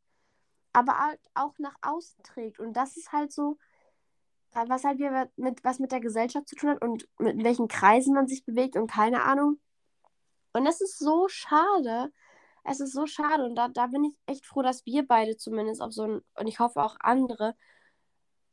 Aber 0.72 0.98
halt 0.98 1.20
auch 1.34 1.54
nach 1.58 1.76
außen 1.82 2.22
trägt. 2.24 2.58
Und 2.58 2.74
das 2.74 2.96
ist 2.96 3.12
halt 3.12 3.32
so, 3.32 3.58
was 4.52 4.84
halt 4.84 4.98
wieder 4.98 5.28
mit, 5.36 5.64
was 5.64 5.78
mit 5.78 5.92
der 5.92 6.00
Gesellschaft 6.00 6.48
zu 6.48 6.56
tun 6.56 6.70
hat 6.70 6.82
und 6.82 7.08
mit 7.18 7.42
welchen 7.42 7.68
Kreisen 7.68 8.14
man 8.14 8.26
sich 8.26 8.44
bewegt 8.44 8.76
und 8.76 8.90
keine 8.90 9.22
Ahnung. 9.22 9.58
Und 10.54 10.66
es 10.66 10.80
ist 10.80 10.98
so 10.98 11.28
schade. 11.28 12.12
Es 12.64 12.80
ist 12.80 12.94
so 12.94 13.06
schade. 13.06 13.44
Und 13.44 13.56
da, 13.56 13.68
da 13.68 13.88
bin 13.88 14.04
ich 14.04 14.14
echt 14.26 14.46
froh, 14.46 14.62
dass 14.62 14.86
wir 14.86 15.06
beide 15.06 15.36
zumindest 15.36 15.82
auf 15.82 15.92
so 15.92 16.04
einen, 16.04 16.24
und 16.38 16.46
ich 16.46 16.60
hoffe 16.60 16.82
auch 16.82 16.96
andere, 17.00 17.54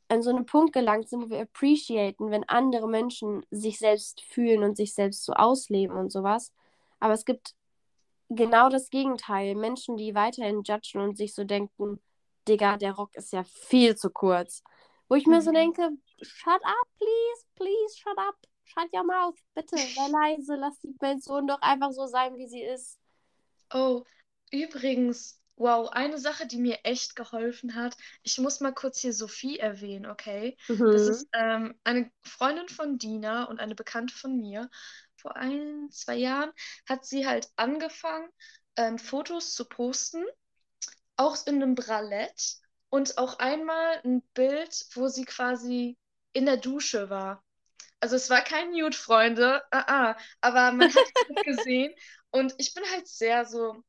an 0.08 0.22
so 0.22 0.30
einen 0.30 0.44
Punkt 0.44 0.74
gelangt 0.74 1.08
sind, 1.08 1.22
wo 1.22 1.30
wir 1.30 1.40
appreciaten, 1.40 2.30
wenn 2.30 2.46
andere 2.48 2.88
Menschen 2.88 3.46
sich 3.50 3.78
selbst 3.78 4.20
fühlen 4.22 4.62
und 4.62 4.76
sich 4.76 4.94
selbst 4.94 5.24
so 5.24 5.32
ausleben 5.32 5.96
und 5.96 6.12
sowas. 6.12 6.52
Aber 7.00 7.14
es 7.14 7.24
gibt 7.24 7.54
genau 8.28 8.68
das 8.68 8.90
Gegenteil. 8.90 9.54
Menschen, 9.54 9.96
die 9.96 10.14
weiterhin 10.14 10.62
judgen 10.64 11.00
und 11.00 11.16
sich 11.16 11.34
so 11.34 11.44
denken, 11.44 12.02
Digga, 12.48 12.76
der 12.76 12.92
Rock 12.92 13.14
ist 13.14 13.32
ja 13.32 13.44
viel 13.44 13.96
zu 13.96 14.10
kurz. 14.10 14.62
Wo 15.08 15.14
ich 15.14 15.26
mir 15.26 15.40
so 15.40 15.50
mhm. 15.50 15.56
denke, 15.56 15.90
shut 16.20 16.62
up, 16.62 16.88
please, 16.98 17.46
please, 17.54 17.96
shut 17.96 18.18
up 18.18 18.36
shut 18.72 18.92
your 18.92 19.04
mouth, 19.04 19.36
bitte, 19.54 19.76
sei 19.76 20.08
leise, 20.36 20.56
lass 20.56 20.78
die 20.80 20.94
Person 20.98 21.46
doch 21.46 21.60
einfach 21.60 21.92
so 21.92 22.06
sein, 22.06 22.36
wie 22.36 22.46
sie 22.46 22.62
ist. 22.62 22.98
Oh, 23.72 24.04
übrigens, 24.50 25.40
wow, 25.56 25.88
eine 25.90 26.18
Sache, 26.18 26.46
die 26.46 26.58
mir 26.58 26.80
echt 26.84 27.16
geholfen 27.16 27.74
hat. 27.74 27.96
Ich 28.22 28.38
muss 28.38 28.60
mal 28.60 28.72
kurz 28.72 28.98
hier 28.98 29.12
Sophie 29.12 29.58
erwähnen, 29.58 30.06
okay? 30.06 30.56
Mhm. 30.68 30.90
Das 30.92 31.08
ist 31.08 31.28
ähm, 31.32 31.78
eine 31.84 32.10
Freundin 32.22 32.68
von 32.68 32.98
Dina 32.98 33.44
und 33.44 33.60
eine 33.60 33.74
Bekannte 33.74 34.14
von 34.14 34.36
mir. 34.36 34.68
Vor 35.16 35.36
ein, 35.36 35.88
zwei 35.90 36.16
Jahren 36.16 36.50
hat 36.86 37.06
sie 37.06 37.26
halt 37.26 37.48
angefangen, 37.56 38.28
ähm, 38.76 38.98
Fotos 38.98 39.54
zu 39.54 39.64
posten, 39.66 40.24
auch 41.16 41.36
in 41.46 41.62
einem 41.62 41.74
Bralett 41.74 42.56
und 42.88 43.18
auch 43.18 43.38
einmal 43.38 44.00
ein 44.04 44.22
Bild, 44.34 44.86
wo 44.94 45.08
sie 45.08 45.24
quasi 45.24 45.96
in 46.32 46.46
der 46.46 46.56
Dusche 46.56 47.08
war. 47.08 47.44
Also 48.02 48.16
es 48.16 48.28
war 48.30 48.42
kein 48.42 48.72
Nude, 48.72 48.96
Freunde, 48.96 49.62
uh 49.74 49.78
-uh. 49.78 50.16
aber 50.42 50.72
man 50.72 50.92
hat 50.94 51.04
es 51.14 51.44
gesehen 51.44 51.94
und 52.30 52.54
ich 52.58 52.74
bin 52.74 52.84
halt 52.92 53.08
sehr 53.08 53.46
so 53.46 53.82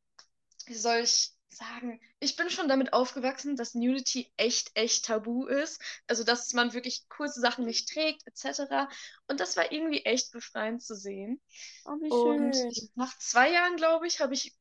wie 0.68 0.76
soll 0.76 1.00
ich 1.00 1.32
sagen, 1.50 2.02
ich 2.20 2.36
bin 2.36 2.50
schon 2.50 2.68
damit 2.68 2.94
aufgewachsen, 2.94 3.56
dass 3.56 3.76
Nudity 3.76 4.32
echt, 4.38 4.72
echt 4.76 5.06
tabu 5.06 5.46
ist. 5.46 5.82
Also, 6.08 6.24
dass 6.24 6.54
man 6.54 6.74
wirklich 6.74 7.08
kurze 7.10 7.42
Sachen 7.42 7.66
nicht 7.66 7.90
trägt, 7.90 8.26
etc. 8.26 8.90
Und 9.28 9.40
das 9.40 9.56
war 9.56 9.72
irgendwie 9.72 10.04
echt 10.06 10.32
befreiend 10.32 10.82
zu 10.82 10.96
sehen. 10.96 11.42
Oh, 11.86 11.92
wie 12.02 12.10
Und 12.10 12.56
schön. 12.56 12.90
nach 12.96 13.18
zwei 13.20 13.52
Jahren, 13.52 13.76
glaube 13.76 14.08
ich, 14.08 14.20
habe 14.20 14.34
ich 14.34 14.56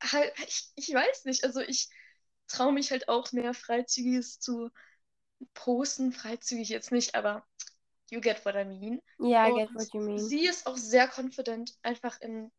halt, 0.00 0.32
ich, 0.46 0.70
ich 0.76 0.94
weiß 0.94 1.24
nicht, 1.24 1.44
also 1.44 1.60
ich 1.60 1.88
traue 2.46 2.72
mich 2.72 2.90
halt 2.90 3.08
auch 3.08 3.32
mehr 3.32 3.52
Freizügiges 3.52 4.40
zu 4.40 4.70
posten. 5.54 6.12
Freizügig 6.12 6.68
jetzt 6.68 6.92
nicht, 6.92 7.14
aber 7.14 7.46
you 8.10 8.20
get 8.20 8.44
what 8.44 8.54
I 8.56 8.64
mean. 8.64 9.00
Ja, 9.18 9.46
I 9.48 9.52
Und 9.52 9.60
get 9.60 9.74
what 9.74 9.94
you 9.94 10.00
mean. 10.00 10.30
sie 10.30 10.46
ist 10.46 10.66
auch 10.66 10.76
sehr 10.76 11.08
confident 11.08 11.76
einfach 11.82 12.20
in 12.20 12.50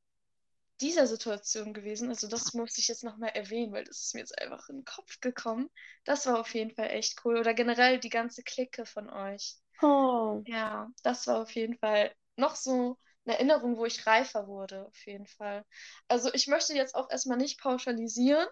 dieser 0.82 1.08
Situation 1.08 1.74
gewesen. 1.74 2.10
Also 2.10 2.28
das 2.28 2.54
muss 2.54 2.78
ich 2.78 2.88
jetzt 2.88 3.04
nochmal 3.04 3.32
erwähnen, 3.32 3.74
weil 3.74 3.84
das 3.84 4.00
ist 4.02 4.14
mir 4.14 4.22
jetzt 4.22 4.40
einfach 4.42 4.70
in 4.70 4.78
den 4.80 4.86
Kopf 4.86 5.20
gekommen. 5.22 5.70
Das 6.06 6.26
war 6.26 6.40
auf 6.40 6.54
jeden 6.54 6.72
Fall 6.76 6.90
echt 6.92 7.24
cool. 7.26 7.38
Oder 7.38 7.54
generell 7.54 8.00
die 8.00 8.10
ganze 8.10 8.44
Clique 8.44 8.86
von 8.86 9.10
euch. 9.10 9.58
Oh. 9.82 10.46
Ja, 10.46 10.90
das 11.04 11.28
war 11.28 11.42
auf 11.42 11.52
jeden 11.52 11.78
Fall 11.78 12.14
noch 12.36 12.56
so 12.56 12.98
eine 13.26 13.36
Erinnerung, 13.36 13.78
wo 13.78 13.86
ich 13.86 14.08
reifer 14.08 14.48
wurde, 14.48 14.86
auf 14.88 15.06
jeden 15.06 15.28
Fall. 15.28 15.66
Also 16.08 16.34
ich 16.34 16.48
möchte 16.48 16.74
jetzt 16.74 16.96
auch 16.96 17.10
erstmal 17.12 17.38
nicht 17.38 17.60
pauschalisieren 17.62 18.48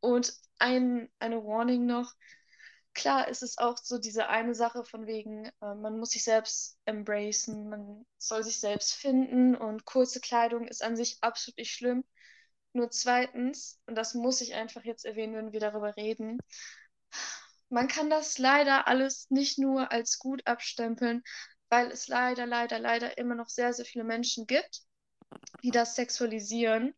und 0.00 0.32
ein, 0.58 1.10
eine 1.18 1.42
Warning 1.44 1.86
noch. 1.86 2.12
Klar 2.94 3.28
ist 3.28 3.42
es 3.42 3.56
auch 3.58 3.76
so 3.78 3.98
diese 3.98 4.28
eine 4.28 4.54
Sache 4.54 4.84
von 4.84 5.06
wegen, 5.06 5.46
äh, 5.46 5.74
man 5.74 5.98
muss 5.98 6.10
sich 6.10 6.24
selbst 6.24 6.76
embracen, 6.84 7.68
man 7.68 8.04
soll 8.18 8.42
sich 8.42 8.58
selbst 8.60 8.94
finden 8.94 9.54
und 9.54 9.84
kurze 9.84 10.20
Kleidung 10.20 10.66
ist 10.66 10.82
an 10.82 10.96
sich 10.96 11.18
absolut 11.22 11.58
nicht 11.58 11.72
schlimm. 11.72 12.04
Nur 12.72 12.90
zweitens, 12.90 13.80
und 13.86 13.96
das 13.96 14.14
muss 14.14 14.40
ich 14.40 14.54
einfach 14.54 14.84
jetzt 14.84 15.04
erwähnen, 15.04 15.34
wenn 15.34 15.52
wir 15.52 15.60
darüber 15.60 15.96
reden, 15.96 16.38
man 17.68 17.88
kann 17.88 18.10
das 18.10 18.38
leider 18.38 18.88
alles 18.88 19.30
nicht 19.30 19.58
nur 19.58 19.92
als 19.92 20.18
gut 20.18 20.46
abstempeln, 20.46 21.22
weil 21.68 21.90
es 21.90 22.08
leider, 22.08 22.46
leider, 22.46 22.78
leider 22.78 23.16
immer 23.16 23.36
noch 23.36 23.48
sehr, 23.48 23.72
sehr 23.72 23.84
viele 23.84 24.04
Menschen 24.04 24.46
gibt, 24.46 24.82
die 25.62 25.70
das 25.70 25.94
sexualisieren. 25.94 26.94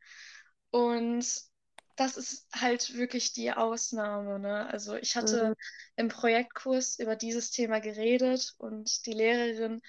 Und 0.71 1.27
das 2.03 2.17
ist 2.17 2.47
halt 2.55 2.95
wirklich 2.95 3.33
die 3.33 3.53
Ausnahme, 3.53 4.39
ne? 4.39 4.67
Also 4.69 4.95
ich 4.97 5.17
hatte 5.17 5.53
Mhm. 5.53 5.55
im 5.97 6.09
Projektkurs 6.09 6.99
über 6.99 7.17
dieses 7.17 7.51
Thema 7.51 7.81
geredet 7.81 8.55
und 8.59 9.07
die 9.07 9.13
Lehrerin 9.13 9.83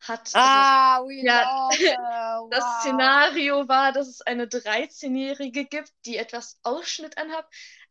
hat, 0.00 0.38
also 0.42 0.60
Ah, 0.62 1.02
we 1.06 1.14
Ja, 1.20 1.46
her. 1.70 2.40
das 2.50 2.78
Wow. 2.78 2.78
Szenario 2.78 3.68
war, 3.68 3.92
dass 3.92 4.08
es 4.08 4.22
eine 4.22 4.48
13-Jährige 4.48 5.66
gibt, 5.66 5.92
die 6.06 6.16
etwas 6.16 6.58
Ausschnitt 6.62 7.18
anhat. 7.18 7.46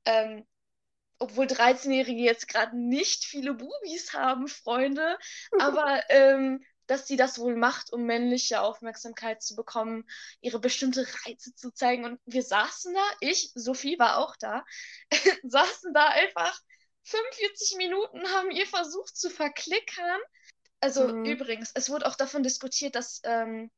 Ähm, 0.05 0.45
obwohl 1.19 1.47
13-Jährige 1.47 2.21
jetzt 2.21 2.47
gerade 2.47 2.77
nicht 2.77 3.25
viele 3.25 3.53
Bubis 3.53 4.13
haben, 4.13 4.47
Freunde, 4.47 5.17
aber 5.57 6.01
ähm, 6.09 6.63
dass 6.89 7.07
sie 7.07 7.17
das 7.17 7.39
wohl 7.39 7.55
macht, 7.55 7.93
um 7.93 8.03
männliche 8.05 8.61
Aufmerksamkeit 8.61 9.41
zu 9.43 9.55
bekommen, 9.55 10.09
ihre 10.41 10.59
bestimmte 10.59 11.07
Reize 11.25 11.53
zu 11.55 11.71
zeigen. 11.71 12.05
Und 12.05 12.19
wir 12.25 12.43
saßen 12.43 12.93
da, 12.93 13.03
ich, 13.19 13.51
Sophie 13.55 13.99
war 13.99 14.17
auch 14.17 14.35
da, 14.37 14.65
saßen 15.43 15.93
da 15.93 16.07
einfach 16.07 16.59
45 17.03 17.77
Minuten, 17.77 18.27
haben 18.29 18.51
ihr 18.51 18.65
versucht 18.67 19.15
zu 19.15 19.29
verklickern. 19.29 20.19
Also 20.81 21.07
Mhm. 21.07 21.25
übrigens, 21.25 21.71
es 21.75 21.89
wurde 21.89 22.07
auch 22.07 22.15
davon 22.15 22.43
diskutiert, 22.43 22.95
dass 22.95 23.21
ähm, 23.23 23.71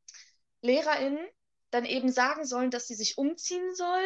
LehrerInnen 0.61 1.27
dann 1.71 1.85
eben 1.85 2.11
sagen 2.11 2.45
sollen, 2.45 2.71
dass 2.71 2.87
sie 2.87 2.95
sich 2.95 3.17
umziehen 3.17 3.75
soll 3.75 4.03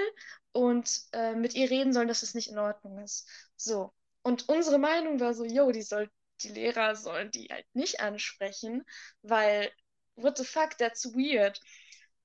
und 0.52 1.02
äh, 1.14 1.34
mit 1.36 1.56
ihr 1.56 1.70
reden 1.70 1.94
sollen, 1.94 2.08
dass 2.08 2.24
es 2.24 2.34
nicht 2.34 2.50
in 2.50 2.60
Ordnung 2.60 3.00
ist. 3.04 3.28
So. 3.58 3.94
Und 4.24 4.50
unsere 4.50 4.78
Meinung 4.80 5.20
war 5.20 5.34
so, 5.34 5.46
yo, 5.46 5.72
die 5.72 5.82
soll, 5.84 6.10
die 6.42 6.50
Lehrer 6.50 6.96
sollen 6.96 7.32
die 7.32 7.48
halt 7.52 7.66
nicht 7.74 8.00
ansprechen, 8.02 8.84
weil 9.22 9.72
what 10.16 10.38
the 10.38 10.46
fuck, 10.46 10.78
that's 10.78 11.06
weird. 11.14 11.60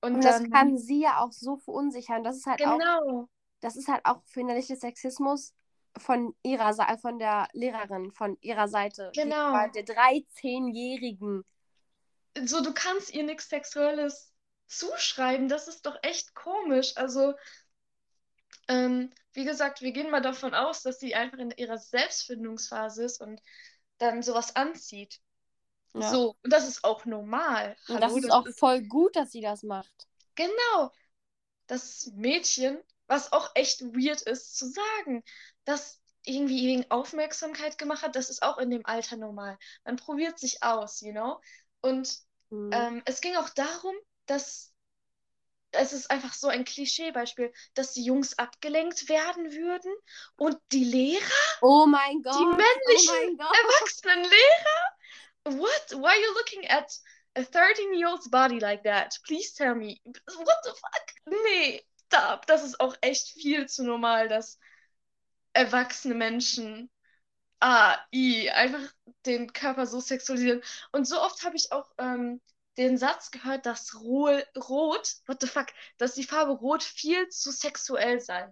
Und, 0.01 0.15
Und 0.15 0.23
das 0.23 0.41
dann, 0.41 0.51
kann 0.51 0.77
sie 0.77 1.01
ja 1.01 1.19
auch 1.19 1.31
so 1.31 1.57
verunsichern. 1.57 2.23
Das 2.23 2.37
ist 2.37 2.45
halt 2.45 2.65
auch, 2.65 2.77
genau, 2.77 3.29
das 3.59 3.75
ist 3.75 3.87
halt 3.87 4.05
auch 4.05 4.23
verinnerlichter 4.25 4.75
Sexismus 4.75 5.53
von 5.97 6.35
ihrer 6.41 6.73
Seite, 6.73 6.97
von 6.97 7.19
der 7.19 7.47
Lehrerin, 7.53 8.11
von 8.11 8.37
ihrer 8.41 8.67
Seite. 8.67 9.11
Genau. 9.13 9.53
gegenüber 9.53 9.69
Der 9.73 9.85
13-Jährigen. 9.85 11.43
so 12.45 12.61
du 12.63 12.73
kannst 12.73 13.13
ihr 13.13 13.23
nichts 13.23 13.49
Sexuelles 13.49 14.33
zuschreiben, 14.67 15.49
das 15.49 15.67
ist 15.67 15.85
doch 15.85 15.97
echt 16.01 16.33
komisch. 16.33 16.93
Also, 16.95 17.33
ähm, 18.67 19.11
wie 19.33 19.45
gesagt, 19.45 19.81
wir 19.81 19.91
gehen 19.91 20.09
mal 20.09 20.21
davon 20.21 20.53
aus, 20.53 20.81
dass 20.81 20.99
sie 20.99 21.13
einfach 21.13 21.37
in 21.39 21.51
ihrer 21.51 21.77
Selbstfindungsphase 21.77 23.03
ist 23.03 23.21
und 23.21 23.41
dann 24.01 24.23
sowas 24.23 24.55
anzieht. 24.55 25.19
Ja. 25.93 26.11
So, 26.11 26.35
und 26.43 26.51
das 26.53 26.67
ist 26.67 26.83
auch 26.83 27.05
normal. 27.05 27.75
Und 27.87 27.95
Hallo, 27.95 28.01
das 28.01 28.15
ist 28.15 28.31
auch 28.31 28.47
voll 28.57 28.81
gut, 28.83 29.15
dass 29.15 29.31
sie 29.31 29.41
das 29.41 29.63
macht. 29.63 30.07
Genau. 30.35 30.91
Das 31.67 32.11
Mädchen, 32.15 32.79
was 33.07 33.31
auch 33.33 33.51
echt 33.55 33.81
weird 33.81 34.21
ist 34.21 34.57
zu 34.57 34.67
sagen, 34.69 35.23
das 35.65 36.01
irgendwie 36.25 36.67
wegen 36.67 36.91
Aufmerksamkeit 36.91 37.77
gemacht 37.77 38.03
hat, 38.03 38.15
das 38.15 38.29
ist 38.29 38.43
auch 38.43 38.57
in 38.57 38.69
dem 38.69 38.85
Alter 38.85 39.17
normal. 39.17 39.57
Man 39.85 39.95
probiert 39.97 40.39
sich 40.39 40.63
aus, 40.63 41.01
you 41.01 41.11
know? 41.11 41.41
Und 41.81 42.19
Mhm. 42.51 42.71
ähm, 42.71 43.01
es 43.05 43.21
ging 43.21 43.35
auch 43.35 43.49
darum, 43.49 43.95
dass 44.25 44.70
es 45.71 45.93
ist 45.93 46.11
einfach 46.11 46.33
so 46.33 46.47
ein 46.47 46.65
Klischeebeispiel, 46.65 47.53
dass 47.73 47.93
die 47.93 48.03
Jungs 48.03 48.37
abgelenkt 48.37 49.09
werden 49.09 49.51
würden 49.51 49.93
und 50.35 50.57
die 50.71 50.83
Lehrer, 50.83 51.21
oh 51.61 51.85
mein 51.85 52.21
Gott. 52.21 52.35
die 52.35 52.45
männlichen 52.45 53.09
oh 53.09 53.13
mein 53.13 53.37
Gott. 53.37 53.57
erwachsenen 53.57 54.23
Lehrer? 54.23 55.59
What? 55.59 55.91
Why 55.91 56.07
are 56.07 56.19
you 56.19 56.33
looking 56.33 56.69
at 56.69 56.91
a 57.35 57.41
13-year-old's 57.41 58.29
body 58.29 58.59
like 58.59 58.83
that? 58.83 59.17
Please 59.25 59.53
tell 59.53 59.75
me. 59.75 59.99
What 60.03 60.57
the 60.63 60.71
fuck? 60.71 61.35
Nee, 61.45 61.83
stop. 62.07 62.45
Das 62.47 62.63
ist 62.63 62.79
auch 62.79 62.95
echt 63.01 63.29
viel 63.29 63.67
zu 63.67 63.83
normal, 63.83 64.27
dass 64.27 64.59
erwachsene 65.53 66.15
Menschen 66.15 66.89
ah, 67.61 67.97
i, 68.13 68.49
einfach 68.49 68.91
den 69.25 69.53
Körper 69.53 69.85
so 69.85 69.99
sexualisieren. 69.99 70.61
Und 70.91 71.07
so 71.07 71.21
oft 71.21 71.43
habe 71.43 71.55
ich 71.55 71.71
auch 71.71 71.89
ähm, 71.97 72.41
den 72.77 72.97
Satz 72.97 73.31
gehört, 73.31 73.65
dass 73.65 73.95
Ro 73.95 74.29
Rot, 74.57 75.15
what 75.27 75.41
the 75.41 75.47
fuck, 75.47 75.67
dass 75.97 76.15
die 76.15 76.23
Farbe 76.23 76.53
Rot 76.53 76.83
viel 76.83 77.27
zu 77.29 77.51
sexuell 77.51 78.19
sei. 78.19 78.51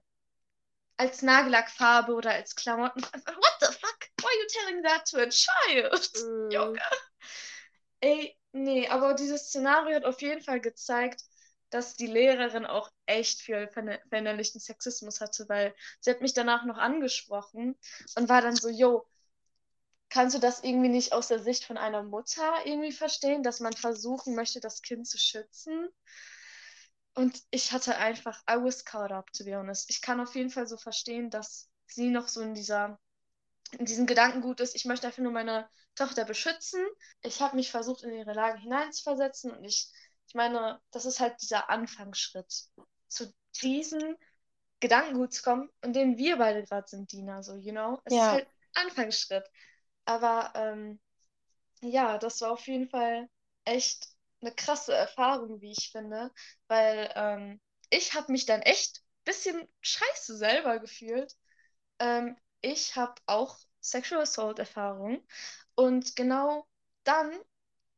Als 0.98 1.22
Nagellackfarbe 1.22 2.14
oder 2.14 2.32
als 2.32 2.56
Klamotten. 2.56 3.02
What 3.04 3.58
the 3.62 3.68
fuck? 3.74 4.00
Why 4.22 4.28
are 4.28 4.36
you 4.42 4.48
telling 4.50 4.84
that 4.84 5.06
to 5.08 5.18
a 5.22 5.30
child? 5.30 6.10
Mhm. 6.16 6.52
Junge. 6.52 6.80
Ey, 8.02 8.38
nee, 8.52 8.88
aber 8.88 9.14
dieses 9.14 9.48
Szenario 9.48 9.96
hat 9.96 10.06
auf 10.06 10.22
jeden 10.22 10.42
Fall 10.42 10.60
gezeigt, 10.62 11.22
dass 11.70 11.96
die 11.96 12.08
Lehrerin 12.08 12.66
auch 12.66 12.90
echt 13.06 13.42
viel 13.42 13.68
ver- 13.68 14.00
verinnerlichten 14.10 14.60
Sexismus 14.60 15.22
hatte, 15.22 15.48
weil 15.50 15.74
sie 16.00 16.12
hat 16.12 16.22
mich 16.22 16.34
danach 16.34 16.66
noch 16.66 16.78
angesprochen 16.78 17.78
und 18.16 18.30
war 18.30 18.42
dann 18.42 18.58
so, 18.58 18.70
yo, 18.70 19.06
kannst 20.10 20.36
du 20.36 20.40
das 20.40 20.64
irgendwie 20.64 20.90
nicht 20.90 21.14
aus 21.14 21.28
der 21.28 21.40
Sicht 21.40 21.66
von 21.66 21.78
einer 21.78 22.04
Mutter 22.04 22.54
irgendwie 22.66 22.92
verstehen, 22.92 23.44
dass 23.44 23.60
man 23.60 23.74
versuchen 23.74 24.36
möchte, 24.36 24.60
das 24.60 24.82
Kind 24.82 25.08
zu 25.08 25.18
schützen? 25.18 25.90
Und 27.16 27.42
ich 27.52 27.72
hatte 27.72 27.98
einfach, 27.98 28.42
I 28.50 28.56
was 28.56 28.86
caught 28.86 29.12
up, 29.12 29.32
to 29.34 29.44
be 29.44 29.56
honest. 29.56 29.90
Ich 29.90 30.02
kann 30.02 30.20
auf 30.22 30.36
jeden 30.36 30.50
Fall 30.50 30.68
so 30.68 30.78
verstehen, 30.78 31.30
dass 31.30 31.70
sie 31.88 32.10
noch 32.10 32.28
so 32.28 32.42
in 32.42 32.54
dieser, 32.54 33.00
in 33.78 33.86
diesem 33.86 34.06
Gedankengut 34.06 34.60
ist, 34.62 34.76
ich 34.76 34.86
möchte 34.86 35.08
einfach 35.08 35.22
nur 35.22 35.32
meine 35.32 35.70
Tochter 35.96 36.26
beschützen. 36.26 36.82
Ich 37.22 37.42
habe 37.42 37.56
mich 37.56 37.72
versucht, 37.72 38.04
in 38.04 38.14
ihre 38.14 38.34
Lage 38.34 38.60
hineinzuversetzen 38.60 39.52
und 39.52 39.64
ich, 39.66 39.92
ich 40.28 40.36
meine, 40.36 40.80
das 40.92 41.06
ist 41.06 41.20
halt 41.20 41.42
dieser 41.42 41.70
Anfangsschritt, 41.70 42.52
zu 43.08 43.34
diesem 43.62 44.16
Gedankengut 44.80 45.34
zu 45.34 45.44
kommen, 45.44 45.70
in 45.82 45.94
dem 45.94 46.18
wir 46.18 46.38
beide 46.38 46.64
gerade 46.64 46.88
sind, 46.88 47.12
Dina, 47.12 47.44
so, 47.44 47.56
you 47.56 47.72
know? 47.72 48.00
Es 48.06 48.14
Ja. 48.16 48.24
ist 48.24 48.32
halt 48.32 48.48
ein 48.76 48.86
Anfangsschritt. 48.88 49.44
Aber 50.06 50.52
ähm, 50.56 51.00
ja, 51.82 52.18
das 52.18 52.42
war 52.42 52.52
auf 52.52 52.68
jeden 52.68 52.90
Fall 52.90 53.30
echt 53.66 54.08
eine 54.42 54.54
krasse 54.54 54.94
Erfahrung, 54.96 55.62
wie 55.62 55.72
ich 55.72 55.92
finde, 55.92 56.32
weil 56.68 57.12
ähm, 57.16 57.62
ich 57.90 58.14
habe 58.16 58.32
mich 58.32 58.46
dann 58.46 58.62
echt 58.62 59.00
ein 59.00 59.24
bisschen 59.26 59.68
scheiße 59.82 60.38
selber 60.38 60.80
gefühlt. 60.80 61.36
Ähm, 62.00 62.38
ich 62.62 62.96
habe 62.96 63.16
auch 63.28 63.58
Sexual 63.82 64.22
Assault 64.24 64.60
Erfahrung. 64.60 65.24
Und 65.76 66.16
genau 66.16 66.68
dann 67.04 67.32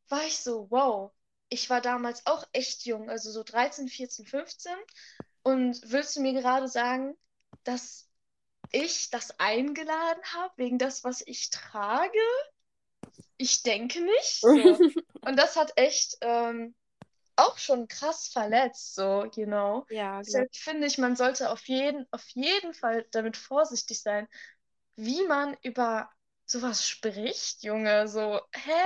war 0.09 0.23
ich 0.25 0.39
so, 0.39 0.69
wow, 0.71 1.13
ich 1.49 1.69
war 1.69 1.81
damals 1.81 2.25
auch 2.27 2.45
echt 2.53 2.85
jung, 2.85 3.09
also 3.09 3.31
so 3.31 3.43
13, 3.43 3.89
14, 3.89 4.25
15 4.27 4.75
und 5.43 5.81
willst 5.91 6.15
du 6.17 6.21
mir 6.21 6.33
gerade 6.33 6.67
sagen, 6.69 7.17
dass 7.63 8.09
ich 8.71 9.10
das 9.10 9.39
eingeladen 9.39 10.21
habe 10.34 10.53
wegen 10.57 10.77
das, 10.77 11.03
was 11.03 11.21
ich 11.25 11.49
trage? 11.49 12.19
Ich 13.38 13.63
denke 13.63 14.01
nicht. 14.01 14.41
So. 14.41 14.49
Und 15.21 15.38
das 15.38 15.55
hat 15.55 15.73
echt 15.75 16.17
ähm, 16.21 16.75
auch 17.36 17.57
schon 17.57 17.88
krass 17.88 18.27
verletzt, 18.27 18.95
so, 18.95 19.25
you 19.36 19.45
know. 19.45 19.86
Ja, 19.89 20.12
genau. 20.12 20.23
Deshalb 20.23 20.55
finde 20.55 20.88
ich, 20.88 20.97
man 20.97 21.15
sollte 21.15 21.49
auf 21.51 21.67
jeden, 21.67 22.05
auf 22.12 22.27
jeden 22.29 22.73
Fall 22.73 23.05
damit 23.12 23.38
vorsichtig 23.38 24.01
sein, 24.01 24.27
wie 24.95 25.25
man 25.27 25.55
über 25.63 26.10
sowas 26.45 26.88
spricht, 26.88 27.63
Junge. 27.63 28.07
So, 28.07 28.39
hä? 28.53 28.81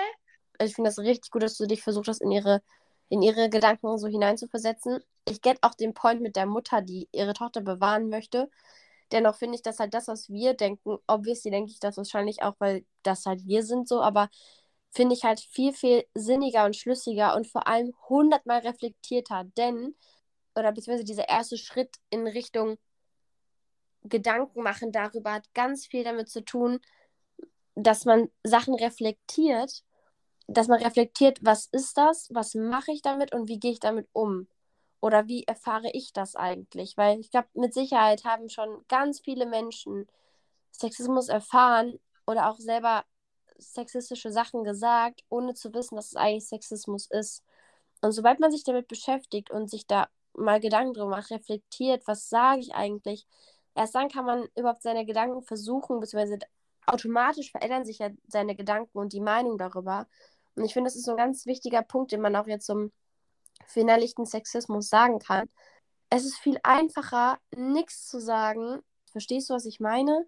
Also 0.57 0.69
ich 0.69 0.75
finde 0.75 0.89
das 0.89 0.99
richtig 0.99 1.31
gut, 1.31 1.43
dass 1.43 1.57
du 1.57 1.65
dich 1.65 1.81
versucht 1.81 2.07
hast, 2.07 2.21
in 2.21 2.31
ihre, 2.31 2.61
in 3.09 3.21
ihre 3.21 3.49
Gedanken 3.49 3.97
so 3.97 4.07
hineinzuversetzen. 4.07 5.03
Ich 5.27 5.41
get 5.41 5.57
auch 5.61 5.73
den 5.73 5.93
Point 5.93 6.21
mit 6.21 6.35
der 6.35 6.45
Mutter, 6.45 6.81
die 6.81 7.09
ihre 7.11 7.33
Tochter 7.33 7.61
bewahren 7.61 8.09
möchte. 8.09 8.49
Dennoch 9.11 9.35
finde 9.35 9.55
ich, 9.55 9.61
dass 9.61 9.79
halt 9.79 9.93
das, 9.93 10.07
was 10.07 10.29
wir 10.29 10.53
denken, 10.55 10.97
obviously 11.07 11.51
denke 11.51 11.71
ich 11.71 11.79
das 11.79 11.97
wahrscheinlich 11.97 12.43
auch, 12.43 12.55
weil 12.59 12.85
das 13.03 13.25
halt 13.25 13.45
wir 13.45 13.63
sind 13.63 13.87
so, 13.87 14.01
aber 14.01 14.29
finde 14.91 15.15
ich 15.15 15.23
halt 15.23 15.39
viel, 15.41 15.73
viel 15.73 16.05
sinniger 16.15 16.65
und 16.65 16.75
schlüssiger 16.75 17.35
und 17.35 17.47
vor 17.47 17.67
allem 17.67 17.93
hundertmal 18.09 18.59
reflektierter, 18.59 19.43
denn, 19.57 19.95
oder 20.55 20.71
beziehungsweise 20.71 21.05
dieser 21.05 21.29
erste 21.29 21.57
Schritt 21.57 21.95
in 22.09 22.27
Richtung 22.27 22.77
Gedanken 24.03 24.61
machen 24.61 24.91
darüber 24.91 25.33
hat 25.33 25.53
ganz 25.53 25.87
viel 25.87 26.03
damit 26.03 26.29
zu 26.29 26.43
tun, 26.43 26.79
dass 27.75 28.05
man 28.05 28.29
Sachen 28.43 28.75
reflektiert, 28.75 29.83
dass 30.47 30.67
man 30.67 30.81
reflektiert, 30.81 31.39
was 31.41 31.67
ist 31.71 31.97
das, 31.97 32.29
was 32.31 32.53
mache 32.53 32.91
ich 32.91 33.01
damit 33.01 33.33
und 33.33 33.47
wie 33.47 33.59
gehe 33.59 33.71
ich 33.71 33.79
damit 33.79 34.07
um? 34.13 34.47
Oder 35.01 35.27
wie 35.27 35.43
erfahre 35.43 35.89
ich 35.93 36.13
das 36.13 36.35
eigentlich? 36.35 36.97
Weil 36.97 37.19
ich 37.19 37.31
glaube, 37.31 37.47
mit 37.53 37.73
Sicherheit 37.73 38.25
haben 38.25 38.49
schon 38.49 38.85
ganz 38.87 39.19
viele 39.19 39.45
Menschen 39.45 40.07
Sexismus 40.71 41.29
erfahren 41.29 41.99
oder 42.25 42.49
auch 42.49 42.59
selber 42.59 43.05
sexistische 43.57 44.31
Sachen 44.31 44.63
gesagt, 44.63 45.23
ohne 45.29 45.53
zu 45.53 45.73
wissen, 45.73 45.95
dass 45.95 46.07
es 46.07 46.15
eigentlich 46.15 46.47
Sexismus 46.47 47.07
ist. 47.09 47.43
Und 48.01 48.11
sobald 48.11 48.39
man 48.39 48.51
sich 48.51 48.63
damit 48.63 48.87
beschäftigt 48.87 49.51
und 49.51 49.69
sich 49.69 49.87
da 49.87 50.07
mal 50.33 50.59
Gedanken 50.59 50.93
drüber 50.93 51.09
macht, 51.09 51.31
reflektiert, 51.31 52.03
was 52.07 52.29
sage 52.29 52.59
ich 52.61 52.73
eigentlich, 52.75 53.25
erst 53.73 53.95
dann 53.95 54.09
kann 54.09 54.25
man 54.25 54.47
überhaupt 54.55 54.83
seine 54.83 55.05
Gedanken 55.05 55.43
versuchen, 55.43 55.99
beziehungsweise 55.99 56.39
automatisch 56.85 57.51
verändern 57.51 57.85
sich 57.85 57.99
ja 57.99 58.09
seine 58.27 58.55
Gedanken 58.55 58.97
und 58.97 59.13
die 59.13 59.21
Meinung 59.21 59.57
darüber. 59.57 60.07
Und 60.55 60.65
ich 60.65 60.73
finde, 60.73 60.89
das 60.89 60.95
ist 60.95 61.05
so 61.05 61.11
ein 61.11 61.17
ganz 61.17 61.45
wichtiger 61.45 61.81
Punkt, 61.81 62.11
den 62.11 62.21
man 62.21 62.35
auch 62.35 62.47
jetzt 62.47 62.65
zum 62.67 62.91
verinnerlichten 63.67 64.25
Sexismus 64.25 64.89
sagen 64.89 65.19
kann. 65.19 65.49
Es 66.09 66.25
ist 66.25 66.37
viel 66.37 66.59
einfacher, 66.63 67.37
nichts 67.55 68.07
zu 68.07 68.19
sagen. 68.19 68.81
Verstehst 69.11 69.49
du, 69.49 69.53
was 69.53 69.65
ich 69.65 69.79
meine? 69.79 70.25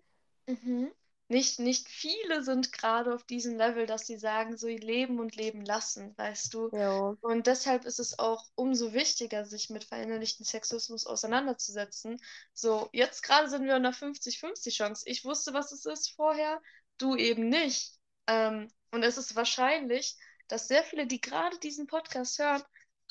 Mhm 0.47 0.91
nicht, 1.30 1.60
nicht 1.60 1.89
viele 1.89 2.41
sind 2.41 2.71
gerade 2.71 3.13
auf 3.13 3.23
diesem 3.23 3.58
Level, 3.58 3.86
dass 3.86 4.08
sie 4.08 4.17
sagen, 4.17 4.56
so 4.58 4.67
leben 4.67 5.19
und 5.19 5.36
leben 5.36 5.65
lassen, 5.65 6.17
weißt 6.17 6.54
du. 6.54 6.69
Ja. 6.71 7.17
Und 7.19 7.47
deshalb 7.47 7.86
ist 7.86 8.00
es 8.00 8.17
auch 8.17 8.45
umso 8.56 8.93
wichtiger, 8.93 9.43
sich 9.45 9.69
mit 9.69 9.84
verinnerlichten 9.84 10.45
Sexismus 10.45 11.06
auseinanderzusetzen. 11.06 12.17
So, 12.54 12.89
jetzt 12.93 13.23
gerade 13.23 13.50
sind 13.50 13.65
wir 13.65 13.76
in 13.76 13.86
einer 13.86 13.93
50-50 13.93 14.71
Chance. 14.71 15.04
Ich 15.06 15.26
wusste, 15.26 15.54
was 15.54 15.73
es 15.73 15.86
ist 15.86 16.12
vorher, 16.15 16.62
du 16.97 17.15
eben 17.17 17.50
nicht. 17.50 17.95
Ähm, 18.28 18.69
und 18.91 19.04
es 19.04 19.17
ist 19.17 19.36
wahrscheinlich, 19.36 20.15
dass 20.47 20.69
sehr 20.69 20.84
viele, 20.84 21.08
die 21.08 21.19
gerade 21.19 21.60
diesen 21.60 21.88
Podcast 21.88 22.39
hören, 22.39 22.63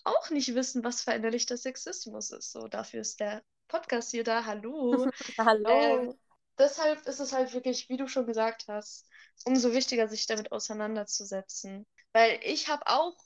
auch 0.06 0.30
nicht 0.30 0.54
wissen, 0.54 0.84
was 0.84 1.02
verinnerlichter 1.02 1.56
Sexismus 1.56 2.30
ist. 2.30 2.52
So, 2.52 2.68
dafür 2.68 3.00
ist 3.00 3.20
der 3.20 3.42
Podcast 3.68 4.10
hier 4.10 4.24
da. 4.24 4.44
Hallo. 4.44 5.10
Hallo. 5.38 5.68
Ähm, 5.68 6.14
deshalb 6.58 7.06
ist 7.06 7.20
es 7.20 7.32
halt 7.32 7.52
wirklich, 7.52 7.88
wie 7.88 7.96
du 7.96 8.06
schon 8.06 8.26
gesagt 8.26 8.66
hast, 8.68 9.06
umso 9.44 9.72
wichtiger, 9.72 10.08
sich 10.08 10.26
damit 10.26 10.52
auseinanderzusetzen. 10.52 11.86
Weil 12.12 12.38
ich 12.42 12.68
habe 12.68 12.86
auch 12.86 13.16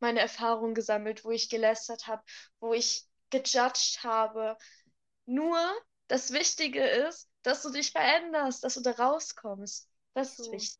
meine 0.00 0.20
Erfahrungen 0.20 0.74
gesammelt, 0.74 1.24
wo 1.24 1.30
ich 1.30 1.50
gelästert 1.50 2.06
habe, 2.06 2.22
wo 2.60 2.72
ich 2.72 3.04
gejudged 3.30 4.02
habe. 4.04 4.56
Nur 5.26 5.58
das 6.06 6.32
Wichtige 6.32 6.84
ist, 6.86 7.28
dass 7.42 7.62
du 7.62 7.70
dich 7.70 7.90
veränderst, 7.90 8.62
dass 8.62 8.74
du 8.74 8.80
da 8.80 8.92
rauskommst. 8.92 9.88
Das 10.14 10.38
ist 10.38 10.52
wichtig. 10.52 10.78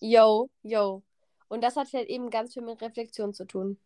Yo, 0.00 0.50
yo. 0.62 1.02
Und 1.48 1.60
das 1.60 1.76
hat 1.76 1.92
halt 1.92 2.08
eben 2.08 2.30
ganz 2.30 2.54
viel 2.54 2.62
mit 2.62 2.80
Reflexion 2.80 3.34
zu 3.34 3.44
tun. 3.44 3.78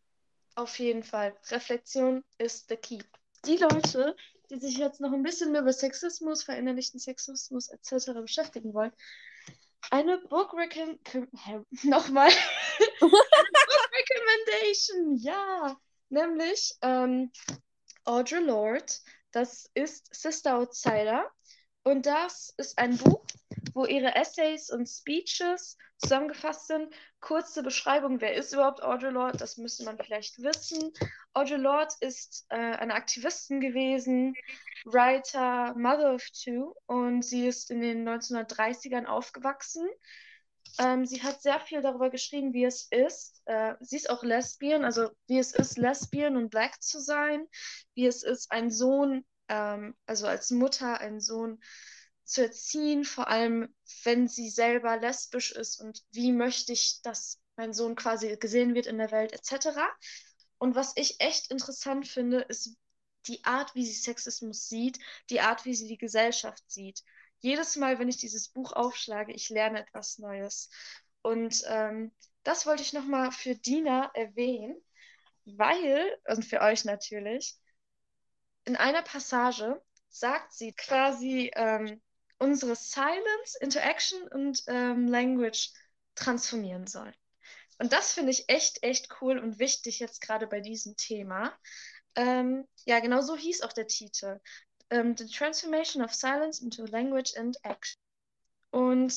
Auf 0.57 0.79
jeden 0.79 1.03
Fall. 1.03 1.37
Reflexion 1.51 2.25
ist 2.39 2.71
the 2.71 2.77
key. 2.77 2.99
Die 3.45 3.59
Leute, 3.59 4.17
die 4.51 4.59
sich 4.59 4.79
jetzt 4.79 5.01
noch 5.01 5.13
ein 5.13 5.23
bisschen 5.23 5.53
mehr 5.53 5.61
über 5.61 5.73
Sexismus, 5.73 6.45
verinnerlichten 6.45 6.99
Sexismus 6.99 7.69
etc. 7.69 8.13
beschäftigen 8.23 8.73
wollen, 8.73 8.93
eine 9.91 10.19
Book 10.19 10.55
Recom 10.55 10.99
nochmal 11.83 12.31
Book 13.01 13.13
Recommendation, 13.93 15.17
ja, 15.17 15.79
nämlich 16.09 16.75
ähm, 16.81 17.31
Audre 18.05 18.41
Lorde, 18.41 18.93
das 19.33 19.71
ist 19.75 20.09
Sister 20.15 20.57
Outsider 20.57 21.31
und 21.85 22.07
das 22.07 22.55
ist 22.57 22.79
ein 22.79 22.97
Buch, 22.97 23.27
wo 23.75 23.85
ihre 23.85 24.15
Essays 24.15 24.71
und 24.71 24.87
Speeches 24.87 25.77
zusammengefasst 25.99 26.67
sind. 26.67 26.93
Kurze 27.21 27.63
Beschreibung, 27.63 28.21
wer 28.21 28.35
ist 28.35 28.53
überhaupt 28.53 28.83
Audre 28.83 29.11
Lorde? 29.11 29.39
Das 29.39 29.57
müsste 29.57 29.85
man 29.85 29.99
vielleicht 29.99 30.43
wissen. 30.43 30.93
Audre 31.33 31.57
Lorde 31.57 31.95
ist 32.01 32.47
äh, 32.51 32.57
eine 32.57 32.95
Aktivistin 32.95 33.61
gewesen, 33.61 34.35
Writer, 34.85 35.75
Mother 35.77 36.15
of 36.15 36.25
Two 36.31 36.75
und 36.87 37.23
sie 37.23 37.47
ist 37.47 37.71
in 37.71 37.81
den 37.81 38.09
1930ern 38.09 39.07
aufgewachsen. 39.07 39.89
Ähm, 40.79 41.07
sie 41.07 41.23
hat 41.23 41.41
sehr 41.41 41.61
viel 41.61 41.81
darüber 41.81 42.11
geschrieben, 42.11 42.53
wie 42.53 42.65
es 42.65 42.89
ist. 42.91 43.41
Äh, 43.47 43.75
sie 43.81 43.97
ist 43.97 44.11
auch 44.11 44.23
Lesbian, 44.23 44.85
also 44.85 45.11
wie 45.27 45.39
es 45.39 45.53
ist, 45.55 45.79
Lesbian 45.79 46.37
und 46.37 46.51
Black 46.51 46.83
zu 46.83 47.01
sein, 47.01 47.47
wie 47.95 48.07
es 48.07 48.23
ist, 48.23 48.53
einen 48.53 48.71
Sohn, 48.71 49.25
ähm, 49.49 49.97
also 50.07 50.27
als 50.27 50.51
Mutter 50.51 51.01
einen 51.01 51.21
Sohn 51.21 51.61
zu 52.27 52.43
erziehen, 52.43 53.05
vor 53.05 53.29
allem 53.29 53.75
wenn 54.05 54.29
sie 54.29 54.51
selber 54.51 54.99
lesbisch 54.99 55.53
ist 55.53 55.81
und 55.81 56.05
wie 56.13 56.33
möchte 56.33 56.73
ich, 56.73 57.01
dass 57.03 57.41
mein 57.57 57.73
Sohn 57.73 57.97
quasi 57.97 58.37
gesehen 58.37 58.75
wird 58.75 58.87
in 58.87 58.99
der 58.99 59.11
Welt 59.13 59.33
etc. 59.33 59.79
Und 60.59 60.75
was 60.75 60.93
ich 60.97 61.21
echt 61.21 61.51
interessant 61.51 62.07
finde, 62.07 62.41
ist 62.41 62.77
die 63.27 63.45
Art, 63.45 63.75
wie 63.75 63.85
sie 63.87 63.95
Sexismus 63.95 64.69
sieht, 64.69 64.99
die 65.31 65.41
Art, 65.41 65.65
wie 65.65 65.75
sie 65.75 65.89
die 65.89 65.99
Gesellschaft 65.99 66.63
sieht. 66.71 67.03
Jedes 67.39 67.77
Mal, 67.77 67.99
wenn 67.99 68.09
ich 68.09 68.17
dieses 68.17 68.49
Buch 68.49 68.73
aufschlage, 68.73 69.33
ich 69.33 69.49
lerne 69.49 69.81
etwas 69.81 70.19
Neues. 70.19 70.71
Und 71.23 71.63
ähm, 71.67 72.13
das 72.45 72.67
wollte 72.67 72.83
ich 72.83 72.93
nochmal 72.93 73.33
für 73.33 73.55
Dina 73.55 74.11
erwähnen, 74.15 74.77
weil, 75.45 76.19
und 76.27 76.45
für 76.45 76.61
euch 76.61 76.85
natürlich, 76.85 77.57
in 78.65 78.77
einer 78.77 79.03
Passage 79.03 79.81
sagt 80.09 80.53
sie 80.53 80.73
quasi, 80.73 81.51
ähm, 81.55 82.01
unsere 82.39 82.77
Silence, 82.77 83.59
Interaction 83.61 84.23
und 84.29 84.63
ähm, 84.67 85.09
Language 85.09 85.71
transformieren 86.15 86.87
soll. 86.87 87.13
Und 87.79 87.93
das 87.93 88.13
finde 88.13 88.31
ich 88.33 88.49
echt, 88.49 88.83
echt 88.83 89.09
cool 89.21 89.39
und 89.39 89.59
wichtig 89.59 89.99
jetzt 89.99 90.21
gerade 90.21 90.47
bei 90.47 90.61
diesem 90.61 90.97
Thema. 90.97 91.57
Ähm, 92.15 92.67
ja, 92.87 93.01
genau 93.01 93.21
so 93.21 93.37
hieß 93.37 93.63
auch 93.63 93.73
der 93.73 93.87
Titel. 93.87 94.41
Ähm, 94.89 95.17
The 95.17 95.27
Transformation 95.27 96.03
of 96.03 96.15
Silence 96.15 96.63
into 96.63 96.87
Language 96.87 97.37
and 97.37 97.57
Action. 97.65 98.01
Und 98.71 99.15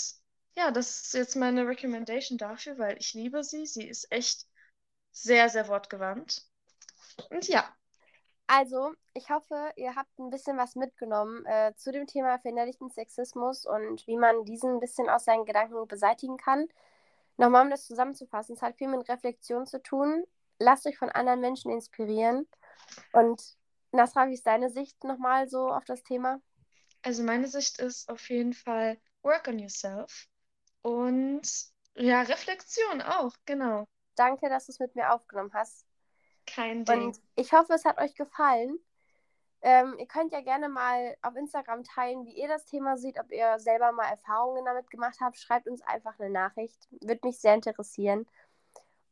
ja, 0.56 0.72
das 0.72 1.06
ist 1.06 1.14
jetzt 1.14 1.36
meine 1.36 1.66
Recommendation 1.66 2.38
dafür, 2.38 2.78
weil 2.78 2.98
ich 2.98 3.14
liebe 3.14 3.44
sie. 3.44 3.66
Sie 3.66 3.88
ist 3.88 4.12
echt 4.12 4.46
sehr, 5.12 5.50
sehr 5.50 5.68
wortgewandt. 5.68 6.44
Und 7.30 7.48
ja, 7.48 7.74
Also, 8.52 8.94
ich 9.14 9.30
hoffe, 9.30 9.72
ihr 9.76 9.96
habt 9.96 10.18
ein 10.18 10.32
bisschen 10.32 10.58
was 10.58 10.76
mitgenommen 10.76 11.46
äh, 11.46 11.74
zu 11.76 11.92
dem 11.92 12.08
Thema 12.08 12.40
verinnerlichten 12.40 12.90
Sexismus 12.90 13.66
und 13.66 14.08
wie 14.08 14.18
man 14.18 14.44
diesen 14.44 14.76
ein 14.76 14.80
bisschen 14.80 15.08
aus 15.08 15.26
seinen 15.26 15.46
Gedanken 15.46 15.88
beseitigen 15.88 16.38
kann. 16.38 16.68
Nochmal, 17.38 17.66
um 17.66 17.70
das 17.70 17.86
zusammenzufassen, 17.86 18.56
es 18.56 18.62
hat 18.64 18.76
viel 18.78 18.88
mit 18.88 19.08
Reflexion 19.08 19.68
zu 19.68 19.82
tun. 19.82 20.24
Lasst 20.58 20.88
euch 20.88 20.98
von 20.98 21.10
anderen 21.10 21.42
Menschen 21.42 21.72
inspirieren. 21.72 22.48
Und 23.14 23.56
Nasra, 23.92 24.28
wie 24.28 24.34
ist 24.34 24.48
deine 24.48 24.72
Sicht 24.72 25.04
nochmal 25.04 25.48
so 25.48 25.70
auf 25.70 25.86
das 25.86 26.04
Thema? 26.04 26.42
also 27.02 27.24
meine 27.24 27.48
Sicht 27.48 27.80
ist 27.80 28.10
auf 28.10 28.30
jeden 28.30 28.54
Fall 28.54 28.98
work 29.22 29.48
on 29.48 29.60
yourself. 29.60 30.28
Und 30.82 31.42
ja, 31.96 32.22
Reflexion 32.22 33.02
auch, 33.02 33.34
genau. 33.46 33.88
Danke, 34.16 34.50
dass 34.50 34.66
du 34.66 34.72
es 34.72 34.80
mit 34.80 34.96
mir 34.96 35.14
aufgenommen 35.14 35.52
hast. 35.54 35.86
Kein 36.54 36.86
Ding. 36.86 37.08
Und 37.08 37.22
ich 37.36 37.54
hoffe, 37.54 37.74
es 37.74 37.86
hat 37.86 38.00
euch 38.00 38.16
gefallen. 38.16 38.80
Ähm, 39.62 39.96
ihr 39.98 40.08
könnt 40.08 40.32
ja 40.32 40.42
gerne 40.42 40.70
mal 40.70 41.18
auf 41.22 41.36
Instagram 41.36 41.84
teilen, 41.84 42.26
wie 42.26 42.34
ihr 42.34 42.48
das 42.48 42.66
Thema 42.66 42.98
seht, 42.98 43.20
ob 43.20 43.32
ihr 43.32 43.60
selber 43.60 43.92
mal 43.92 44.10
Erfahrungen 44.10 44.64
damit 44.64 44.90
gemacht 44.90 45.18
habt. 45.20 45.38
Schreibt 45.38 45.68
uns 45.68 45.82
einfach 45.82 46.18
eine 46.20 46.30
Nachricht. 46.30 46.88
Würde 47.02 47.28
mich 47.28 47.40
sehr 47.40 47.56
interessieren. 47.56 48.26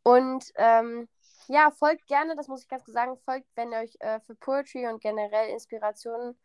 Und 0.03 0.53
ähm, 0.55 1.09
ja, 1.47 1.69
folgt 1.71 2.07
gerne, 2.07 2.35
das 2.35 2.47
muss 2.47 2.61
ich 2.63 2.69
ganz 2.69 2.85
sagen, 2.85 3.17
folgt, 3.25 3.47
wenn 3.55 3.73
ihr 3.73 3.79
euch 3.79 3.95
äh, 3.99 4.21
für 4.21 4.35
Poetry 4.35 4.87
und 4.87 5.01
generell 5.01 5.49
Inspirationen 5.49 6.37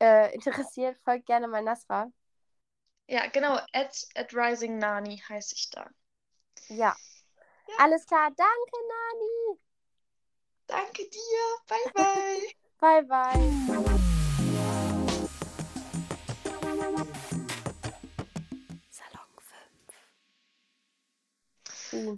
äh, 0.00 0.34
interessiert, 0.34 0.96
folgt 1.04 1.26
gerne 1.26 1.46
mal 1.46 1.62
Nasra. 1.62 2.10
Ja, 3.08 3.26
genau. 3.26 3.58
At, 3.72 4.06
at 4.14 4.34
Rising 4.34 4.78
Nani 4.78 5.18
heiße 5.28 5.54
ich 5.56 5.70
da. 5.70 5.90
Ja. 6.68 6.96
Ja. 7.68 7.74
Alles 7.78 8.06
klar, 8.06 8.30
danke, 8.30 8.78
Nani. 8.88 9.41
Danke 10.66 11.08
dir. 11.08 11.42
Bye, 11.68 11.92
bye. 11.94 12.52
bye, 12.80 13.02
bye. 13.04 13.92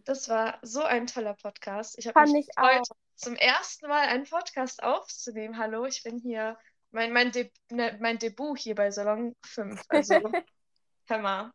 Das 0.05 0.29
war 0.29 0.59
so 0.63 0.83
ein 0.83 1.07
toller 1.07 1.35
Podcast. 1.35 1.99
Ich 1.99 2.07
habe 2.07 2.31
mich 2.31 2.47
gefreut, 2.47 2.83
auch. 2.91 2.97
zum 3.17 3.35
ersten 3.35 3.89
Mal 3.89 4.09
einen 4.09 4.25
Podcast 4.25 4.83
aufzunehmen. 4.83 5.59
Hallo, 5.59 5.85
ich 5.85 6.03
bin 6.03 6.19
hier, 6.19 6.57
mein, 6.91 7.13
mein, 7.13 7.33
De 7.33 7.51
ne, 7.71 7.97
mein 8.01 8.19
Debüt 8.19 8.59
hier 8.59 8.75
bei 8.77 8.91
Salon 8.91 9.35
5. 9.45 9.83
Also, 9.89 10.15
Hammer. 11.11 11.53